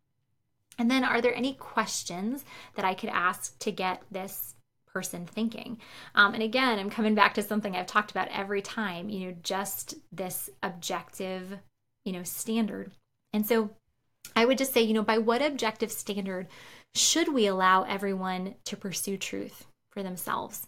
And 0.79 0.89
then 0.89 1.03
are 1.03 1.21
there 1.21 1.35
any 1.35 1.53
questions 1.53 2.45
that 2.75 2.85
i 2.85 2.93
could 2.93 3.09
ask 3.09 3.57
to 3.59 3.71
get 3.71 4.03
this 4.09 4.53
person 4.87 5.27
thinking. 5.27 5.77
Um, 6.15 6.33
and 6.33 6.41
again, 6.41 6.79
I'm 6.79 6.89
coming 6.89 7.13
back 7.13 7.35
to 7.35 7.43
something 7.43 7.75
I've 7.75 7.85
talked 7.85 8.09
about 8.09 8.29
every 8.29 8.63
time, 8.63 9.09
you 9.09 9.27
know, 9.27 9.35
just 9.43 9.93
this 10.11 10.49
objective 10.63 11.59
you 12.07 12.13
know, 12.13 12.23
standard. 12.23 12.91
And 13.33 13.45
so 13.45 13.69
I 14.35 14.45
would 14.45 14.57
just 14.57 14.73
say, 14.73 14.81
you 14.81 14.93
know, 14.93 15.03
by 15.03 15.17
what 15.17 15.41
objective 15.41 15.91
standard 15.91 16.47
should 16.95 17.33
we 17.33 17.45
allow 17.45 17.83
everyone 17.83 18.55
to 18.65 18.77
pursue 18.77 19.17
truth 19.17 19.67
for 19.91 20.01
themselves? 20.01 20.65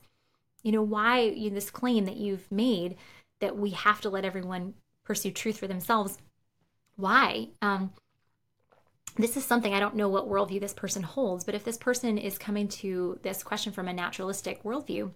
You 0.63 0.73
know, 0.73 0.84
why 0.84 1.21
you, 1.21 1.49
this 1.49 1.71
claim 1.71 2.06
that 2.06 2.17
you've 2.17 2.52
made 2.52 2.97
that 3.39 3.58
we 3.58 3.71
have 3.71 4.02
to 4.02 4.10
let 4.10 4.25
everyone 4.25 4.73
pursue 5.06 5.32
truth 5.32 5.58
for 5.58 5.67
themselves? 5.67 6.17
Why? 6.97 7.47
Um, 7.62 7.93
this 9.15 9.38
is 9.38 9.45
something 9.45 9.73
I 9.73 9.80
don't 9.80 9.95
know 9.95 10.10
what 10.10 10.30
worldview 10.30 10.60
this 10.60 10.73
person 10.73 11.04
holds, 11.04 11.45
but 11.45 11.56
if 11.56 11.63
this 11.63 11.78
person 11.78 12.17
is 12.17 12.38
coming 12.38 12.67
to 12.67 13.17
this 13.23 13.43
question 13.43 13.71
from 13.71 13.88
a 13.88 13.93
naturalistic 13.93 14.63
worldview, 14.63 15.12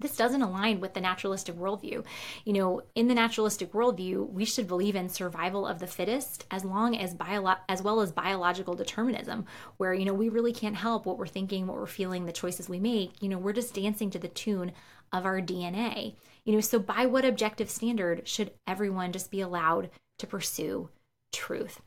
this 0.00 0.16
doesn't 0.16 0.42
align 0.42 0.80
with 0.80 0.94
the 0.94 1.00
naturalistic 1.00 1.56
worldview. 1.56 2.04
You 2.44 2.52
know, 2.52 2.82
in 2.94 3.08
the 3.08 3.14
naturalistic 3.14 3.72
worldview, 3.72 4.30
we 4.30 4.44
should 4.44 4.68
believe 4.68 4.96
in 4.96 5.08
survival 5.08 5.66
of 5.66 5.78
the 5.78 5.86
fittest 5.86 6.46
as 6.50 6.64
long 6.64 6.96
as 6.96 7.14
bio- 7.14 7.56
as 7.68 7.82
well 7.82 8.00
as 8.00 8.12
biological 8.12 8.74
determinism, 8.74 9.46
where 9.76 9.94
you 9.94 10.04
know 10.04 10.14
we 10.14 10.28
really 10.28 10.52
can't 10.52 10.76
help 10.76 11.06
what 11.06 11.18
we're 11.18 11.26
thinking, 11.26 11.66
what 11.66 11.76
we're 11.76 11.86
feeling, 11.86 12.26
the 12.26 12.32
choices 12.32 12.68
we 12.68 12.78
make. 12.78 13.22
You 13.22 13.28
know, 13.28 13.38
we're 13.38 13.52
just 13.52 13.74
dancing 13.74 14.10
to 14.10 14.18
the 14.18 14.28
tune 14.28 14.72
of 15.12 15.24
our 15.24 15.40
DNA. 15.40 16.14
You 16.44 16.54
know, 16.54 16.60
so 16.60 16.78
by 16.78 17.06
what 17.06 17.24
objective 17.24 17.70
standard 17.70 18.26
should 18.26 18.52
everyone 18.66 19.12
just 19.12 19.30
be 19.30 19.40
allowed 19.40 19.90
to 20.18 20.26
pursue 20.26 20.88
truth? 21.32 21.80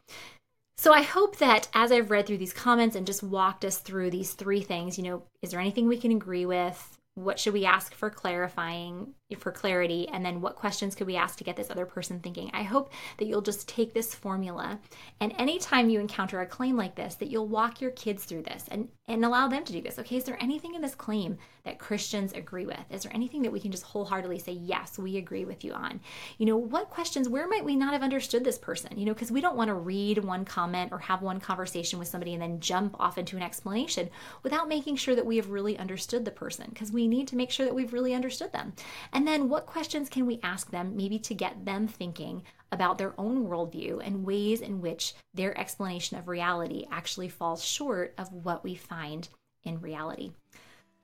So 0.78 0.94
I 0.94 1.04
hope 1.04 1.38
that 1.38 1.68
as 1.76 1.92
I've 1.92 2.10
read 2.10 2.26
through 2.26 2.40
these 2.40 2.54
comments 2.54 2.96
and 2.96 3.06
just 3.06 3.22
walked 3.22 3.64
us 3.64 3.78
through 3.78 4.10
these 4.10 4.34
three 4.34 4.62
things, 4.62 4.98
you 4.98 5.04
know, 5.04 5.24
is 5.42 5.52
there 5.52 5.60
anything 5.60 5.88
we 5.88 5.98
can 5.98 6.12
agree 6.12 6.46
with? 6.46 6.98
What 7.24 7.40
should 7.40 7.54
we 7.54 7.66
ask 7.66 7.94
for 7.94 8.10
clarifying 8.10 9.14
for 9.38 9.52
clarity? 9.52 10.08
And 10.10 10.26
then 10.26 10.42
what 10.42 10.56
questions 10.56 10.96
could 10.96 11.08
we 11.08 11.16
ask 11.16 11.38
to 11.38 11.44
get 11.44 11.56
this 11.56 11.70
other 11.70 11.86
person 11.86 12.20
thinking? 12.20 12.52
I 12.54 12.64
hope 12.64 12.92
that 13.18 13.26
you'll 13.26 13.42
just 13.42 13.68
take 13.68 13.94
this 13.94 14.14
formula 14.14 14.80
and 15.20 15.34
anytime 15.38 15.90
you 15.90 16.00
encounter 16.00 16.42
a 16.42 16.46
claim 16.46 16.76
like 16.76 16.96
this 16.96 17.16
that 17.16 17.30
you'll 17.30 17.48
walk 17.48 17.82
your 17.82 17.92
kids 17.92 18.26
through 18.26 18.44
this 18.44 18.66
and 18.70 18.90
and 19.08 19.26
allow 19.26 19.48
them 19.48 19.64
to 19.64 19.74
do 19.74 19.82
this 19.82 20.00
okay? 20.00 20.18
Is 20.18 20.24
there 20.24 20.42
anything 20.42 20.76
in 20.76 20.82
this 20.82 20.96
claim 20.96 21.38
that 21.64 21.80
christians 21.80 22.34
agree 22.34 22.66
with? 22.66 22.80
Is 22.90 23.04
there 23.04 23.16
anything 23.16 23.42
that 23.44 23.52
we 23.52 23.60
can 23.60 23.72
just 23.72 23.84
wholeheartedly 23.84 24.40
say 24.40 24.54
yes 24.54 24.98
we 24.98 25.18
agree 25.18 25.46
with 25.46 25.64
you 25.64 25.74
on 25.74 26.02
you 26.38 26.46
know 26.46 26.58
what 26.58 26.90
questions 26.90 27.30
where 27.30 27.48
might 27.48 27.66
we 27.66 27.76
not 27.76 27.94
have 27.94 28.04
understood 28.04 28.44
this 28.44 28.58
person? 28.58 28.98
You 28.98 29.06
know 29.06 29.14
because 29.14 29.32
we 29.32 29.42
don't 29.42 29.58
want 29.58 29.70
to 29.70 29.76
read 29.76 30.24
one 30.24 30.46
comment 30.46 30.92
or 30.92 31.00
have 31.00 31.22
one 31.22 31.40
conversation 31.40 32.00
with 32.00 32.08
somebody 32.08 32.34
and 32.34 32.42
then 32.42 32.60
jump 32.60 33.00
off 33.00 33.18
into 33.18 33.38
an 33.38 33.44
explanation 33.44 34.10
without 34.44 34.68
making 34.68 34.96
sure 34.96 35.16
that 35.16 35.26
we 35.26 35.38
have 35.38 35.50
really 35.50 35.78
understood 35.78 36.26
the 36.26 36.32
person 36.32 36.68
because 36.70 36.92
we 36.92 37.08
need 37.12 37.28
to 37.28 37.36
make 37.36 37.52
sure 37.52 37.68
that 37.68 37.76
we've 37.76 37.94
really 37.94 38.16
understood 38.16 38.52
them 38.52 38.74
and 39.14 39.28
then 39.28 39.50
what 39.50 39.66
questions 39.66 40.10
can 40.10 40.26
we 40.26 40.40
ask 40.42 40.72
them, 40.72 40.96
maybe 40.96 41.20
to 41.20 41.34
get 41.34 41.66
them 41.66 41.88
thinking 41.88 42.44
about 42.72 42.98
their 42.98 43.14
own 43.20 43.48
worldview 43.48 44.02
and 44.06 44.26
ways 44.26 44.62
in 44.62 44.82
which 44.82 45.14
their 45.34 45.58
explanation 45.60 46.18
of 46.18 46.28
reality 46.28 46.86
actually 46.92 47.30
falls 47.30 47.64
short 47.64 48.14
of 48.18 48.32
what 48.32 48.64
we 48.64 48.76
find 48.76 49.28
in 49.64 49.82
reality? 49.82 50.32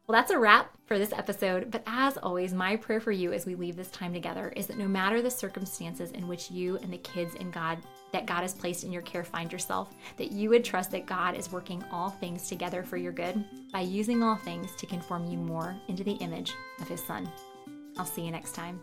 Well, 0.07 0.17
that's 0.17 0.31
a 0.31 0.39
wrap 0.39 0.71
for 0.85 0.97
this 0.97 1.11
episode. 1.11 1.69
But 1.69 1.83
as 1.85 2.15
always, 2.15 2.53
my 2.53 2.77
prayer 2.77 3.01
for 3.01 3.11
you 3.11 3.33
as 3.33 3.45
we 3.45 3.55
leave 3.55 3.75
this 3.75 3.91
time 3.91 4.13
together 4.13 4.53
is 4.55 4.65
that 4.67 4.77
no 4.77 4.87
matter 4.87 5.21
the 5.21 5.29
circumstances 5.29 6.11
in 6.11 6.29
which 6.29 6.49
you 6.49 6.77
and 6.77 6.93
the 6.93 6.97
kids 6.99 7.35
in 7.35 7.51
God 7.51 7.79
that 8.13 8.25
God 8.25 8.39
has 8.39 8.53
placed 8.53 8.85
in 8.85 8.93
your 8.93 9.01
care 9.01 9.25
find 9.25 9.51
yourself, 9.51 9.93
that 10.15 10.31
you 10.31 10.49
would 10.49 10.63
trust 10.63 10.91
that 10.91 11.07
God 11.07 11.35
is 11.35 11.51
working 11.51 11.83
all 11.91 12.09
things 12.09 12.47
together 12.47 12.83
for 12.83 12.95
your 12.95 13.11
good 13.11 13.43
by 13.73 13.81
using 13.81 14.23
all 14.23 14.37
things 14.37 14.73
to 14.77 14.85
conform 14.85 15.25
you 15.25 15.37
more 15.37 15.75
into 15.89 16.05
the 16.05 16.13
image 16.13 16.53
of 16.79 16.87
His 16.87 17.05
Son. 17.05 17.29
I'll 17.97 18.05
see 18.05 18.21
you 18.21 18.31
next 18.31 18.55
time. 18.55 18.79